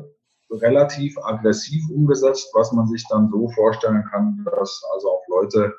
relativ 0.51 1.17
aggressiv 1.19 1.85
umgesetzt, 1.91 2.51
was 2.55 2.73
man 2.73 2.89
sich 2.89 3.05
dann 3.09 3.31
so 3.31 3.49
vorstellen 3.51 4.05
kann, 4.11 4.45
dass 4.45 4.83
also 4.95 5.11
auch 5.11 5.23
Leute 5.29 5.75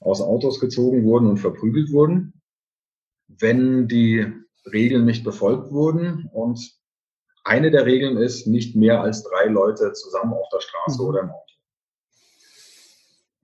aus 0.00 0.20
Autos 0.20 0.58
gezogen 0.58 1.04
wurden 1.04 1.28
und 1.28 1.38
verprügelt 1.38 1.92
wurden, 1.92 2.34
wenn 3.28 3.86
die 3.86 4.26
Regeln 4.72 5.04
nicht 5.04 5.24
befolgt 5.24 5.70
wurden. 5.70 6.28
Und 6.32 6.81
eine 7.44 7.70
der 7.70 7.86
Regeln 7.86 8.16
ist, 8.16 8.46
nicht 8.46 8.76
mehr 8.76 9.00
als 9.00 9.22
drei 9.24 9.46
Leute 9.46 9.92
zusammen 9.92 10.32
auf 10.32 10.48
der 10.52 10.60
Straße 10.60 11.02
mhm. 11.02 11.08
oder 11.08 11.20
im 11.20 11.30
Auto. 11.30 11.52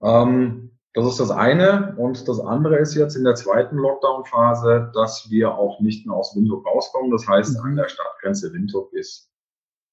Ähm, 0.01 0.71
das 0.93 1.05
ist 1.05 1.19
das 1.19 1.31
eine. 1.31 1.95
Und 1.97 2.27
das 2.27 2.39
andere 2.39 2.77
ist 2.77 2.95
jetzt 2.95 3.15
in 3.15 3.23
der 3.23 3.35
zweiten 3.35 3.77
Lockdown-Phase, 3.77 4.91
dass 4.93 5.29
wir 5.29 5.55
auch 5.55 5.79
nicht 5.81 6.05
mehr 6.07 6.15
aus 6.15 6.35
Windhoek 6.35 6.65
rauskommen. 6.65 7.11
Das 7.11 7.27
heißt, 7.27 7.59
mhm. 7.59 7.65
an 7.65 7.75
der 7.75 7.89
Stadtgrenze 7.89 8.51
Windhoek 8.53 8.91
ist 8.93 9.29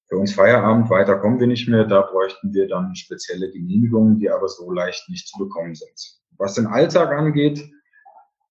für 0.07 0.17
uns 0.17 0.33
Feierabend. 0.33 0.89
Weiter 0.89 1.17
kommen 1.17 1.39
wir 1.39 1.47
nicht 1.47 1.67
mehr. 1.67 1.85
Da 1.85 2.01
bräuchten 2.01 2.53
wir 2.53 2.67
dann 2.67 2.95
spezielle 2.95 3.51
Genehmigungen, 3.51 4.19
die 4.19 4.29
aber 4.29 4.47
so 4.47 4.71
leicht 4.71 5.09
nicht 5.09 5.27
zu 5.27 5.37
bekommen 5.37 5.75
sind. 5.75 6.19
Was 6.37 6.53
den 6.53 6.67
Alltag 6.67 7.11
angeht, 7.11 7.69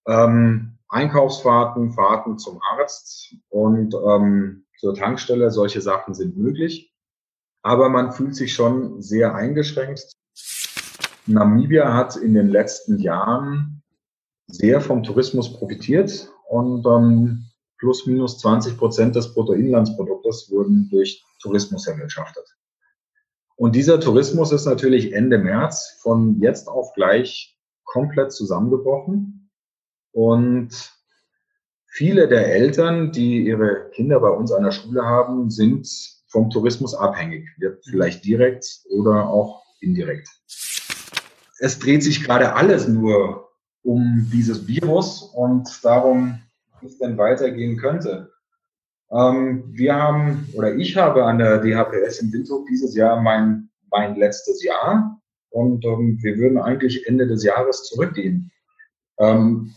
ähm, 0.07 0.79
Einkaufsfahrten, 0.88 1.92
Fahrten 1.92 2.38
zum 2.38 2.61
Arzt 2.62 3.35
und 3.49 3.95
ähm, 3.95 4.65
zur 4.79 4.95
Tankstelle. 4.95 5.51
Solche 5.51 5.81
Sachen 5.81 6.15
sind 6.15 6.37
möglich. 6.37 6.93
Aber 7.62 7.89
man 7.89 8.12
fühlt 8.12 8.37
sich 8.37 8.55
schon 8.55 9.03
sehr 9.03 9.35
eingeschränkt. 9.35 10.12
Namibia 11.27 11.93
hat 11.93 12.17
in 12.17 12.35
den 12.35 12.49
letzten 12.49 12.99
Jahren 12.99 13.83
sehr 14.47 14.81
vom 14.81 15.03
Tourismus 15.03 15.53
profitiert 15.53 16.31
und 16.49 16.87
ähm, 16.87 17.47
plus 17.79 18.07
minus 18.07 18.39
20 18.39 18.79
Prozent 18.79 19.17
des 19.17 19.35
Bruttoinlandsproduktes 19.35 20.51
wurden 20.51 20.89
durch 20.91 21.25
Tourismus 21.41 21.87
erwirtschaftet. 21.87 22.57
Und 23.57 23.75
dieser 23.75 23.99
Tourismus 23.99 24.53
ist 24.53 24.67
natürlich 24.67 25.12
Ende 25.12 25.39
März 25.39 25.99
von 26.03 26.39
jetzt 26.41 26.69
auf 26.69 26.93
gleich 26.93 27.59
komplett 27.85 28.33
zusammengebrochen. 28.33 29.51
Und 30.12 30.96
Viele 31.97 32.29
der 32.29 32.55
Eltern, 32.55 33.11
die 33.11 33.47
ihre 33.47 33.89
Kinder 33.95 34.21
bei 34.21 34.29
uns 34.29 34.53
an 34.53 34.65
der 34.65 34.71
Schule 34.71 35.03
haben, 35.03 35.49
sind 35.49 35.89
vom 36.29 36.51
Tourismus 36.51 36.95
abhängig. 36.95 37.49
Vielleicht 37.89 38.23
direkt 38.23 38.67
oder 38.91 39.31
auch 39.31 39.63
indirekt. 39.81 40.29
Es 41.59 41.79
dreht 41.79 42.03
sich 42.03 42.23
gerade 42.23 42.53
alles 42.53 42.87
nur 42.87 43.49
um 43.83 44.29
dieses 44.31 44.69
Virus 44.69 45.23
und 45.23 45.71
darum, 45.83 46.39
wie 46.83 46.87
es 46.89 46.99
denn 46.99 47.17
weitergehen 47.17 47.79
könnte. 47.79 48.31
Ähm, 49.11 49.65
wir 49.73 49.95
haben, 49.95 50.47
oder 50.55 50.75
ich 50.75 50.99
habe 50.99 51.25
an 51.25 51.39
der 51.39 51.61
DHPS 51.63 52.19
in 52.19 52.31
Windhoek 52.31 52.67
dieses 52.67 52.95
Jahr 52.95 53.23
mein, 53.23 53.71
mein 53.91 54.17
letztes 54.17 54.63
Jahr 54.63 55.19
und 55.49 55.83
ähm, 55.87 56.19
wir 56.21 56.37
würden 56.37 56.59
eigentlich 56.59 57.09
Ende 57.09 57.27
des 57.27 57.43
Jahres 57.43 57.85
zurückgehen. 57.85 58.51
Ähm, 59.19 59.75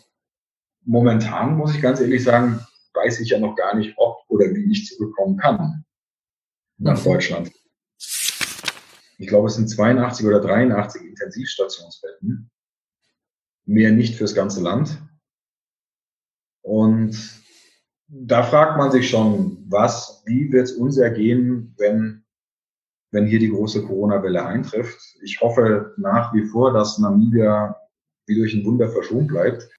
momentan, 0.89 1.55
muss 1.55 1.75
ich 1.75 1.81
ganz 1.81 2.01
ehrlich 2.01 2.23
sagen, 2.23 2.59
weiß 2.93 3.19
ich 3.19 3.29
ja 3.29 3.39
noch 3.39 3.55
gar 3.55 3.75
nicht, 3.75 3.93
ob 3.97 4.17
oder 4.27 4.45
wie 4.47 4.71
ich 4.71 4.87
zurückkommen 4.87 5.37
kann 5.37 5.85
nach 6.79 7.01
Deutschland. 7.03 7.51
Ich 9.19 9.27
glaube, 9.27 9.47
es 9.47 9.55
sind 9.55 9.69
82 9.69 10.25
oder 10.25 10.39
83 10.39 11.03
Intensivstationsbetten. 11.03 12.49
Mehr 13.65 13.91
nicht 13.91 14.15
fürs 14.15 14.33
ganze 14.33 14.61
Land. 14.61 14.99
Und 16.61 17.15
da 18.07 18.41
fragt 18.41 18.77
man 18.77 18.91
sich 18.91 19.09
schon, 19.09 19.63
was, 19.69 20.23
wie 20.25 20.51
wird 20.51 20.63
es 20.63 20.71
uns 20.71 20.97
ergehen, 20.97 21.75
wenn, 21.77 22.25
wenn 23.11 23.27
hier 23.27 23.39
die 23.39 23.51
große 23.51 23.85
Corona-Welle 23.85 24.43
eintrifft. 24.43 24.99
Ich 25.21 25.39
hoffe 25.39 25.93
nach 25.97 26.33
wie 26.33 26.45
vor, 26.45 26.73
dass 26.73 26.97
Namibia 26.97 27.75
wie 28.25 28.35
durch 28.35 28.55
ein 28.55 28.65
Wunder 28.65 28.89
verschont 28.89 29.27
bleibt. 29.27 29.69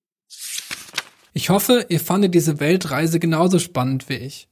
Ich 1.32 1.50
hoffe, 1.50 1.86
ihr 1.88 2.00
fandet 2.00 2.34
diese 2.34 2.58
Weltreise 2.58 3.20
genauso 3.20 3.58
spannend 3.58 4.08
wie 4.08 4.14
ich. 4.14 4.48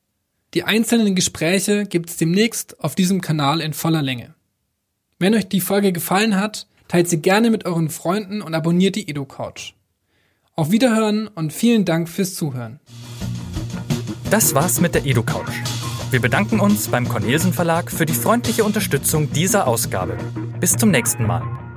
Die 0.54 0.64
einzelnen 0.64 1.14
Gespräche 1.14 1.84
gibt's 1.84 2.16
demnächst 2.16 2.80
auf 2.80 2.94
diesem 2.94 3.20
Kanal 3.20 3.60
in 3.60 3.72
voller 3.72 4.02
Länge. 4.02 4.34
Wenn 5.18 5.34
euch 5.34 5.48
die 5.48 5.60
Folge 5.60 5.92
gefallen 5.92 6.36
hat, 6.36 6.66
teilt 6.86 7.08
sie 7.08 7.20
gerne 7.20 7.50
mit 7.50 7.66
euren 7.66 7.90
Freunden 7.90 8.40
und 8.40 8.54
abonniert 8.54 8.94
die 8.96 9.08
EduCouch. 9.08 9.74
Auf 10.54 10.70
Wiederhören 10.70 11.28
und 11.28 11.52
vielen 11.52 11.84
Dank 11.84 12.08
fürs 12.08 12.34
Zuhören. 12.34 12.80
Das 14.30 14.54
war's 14.54 14.80
mit 14.80 14.94
der 14.94 15.04
EduCouch. 15.04 15.52
Wir 16.10 16.20
bedanken 16.20 16.60
uns 16.60 16.88
beim 16.88 17.08
Cornelsen 17.08 17.52
Verlag 17.52 17.90
für 17.90 18.06
die 18.06 18.14
freundliche 18.14 18.64
Unterstützung 18.64 19.30
dieser 19.32 19.66
Ausgabe. 19.66 20.16
Bis 20.60 20.76
zum 20.76 20.90
nächsten 20.90 21.26
Mal. 21.26 21.67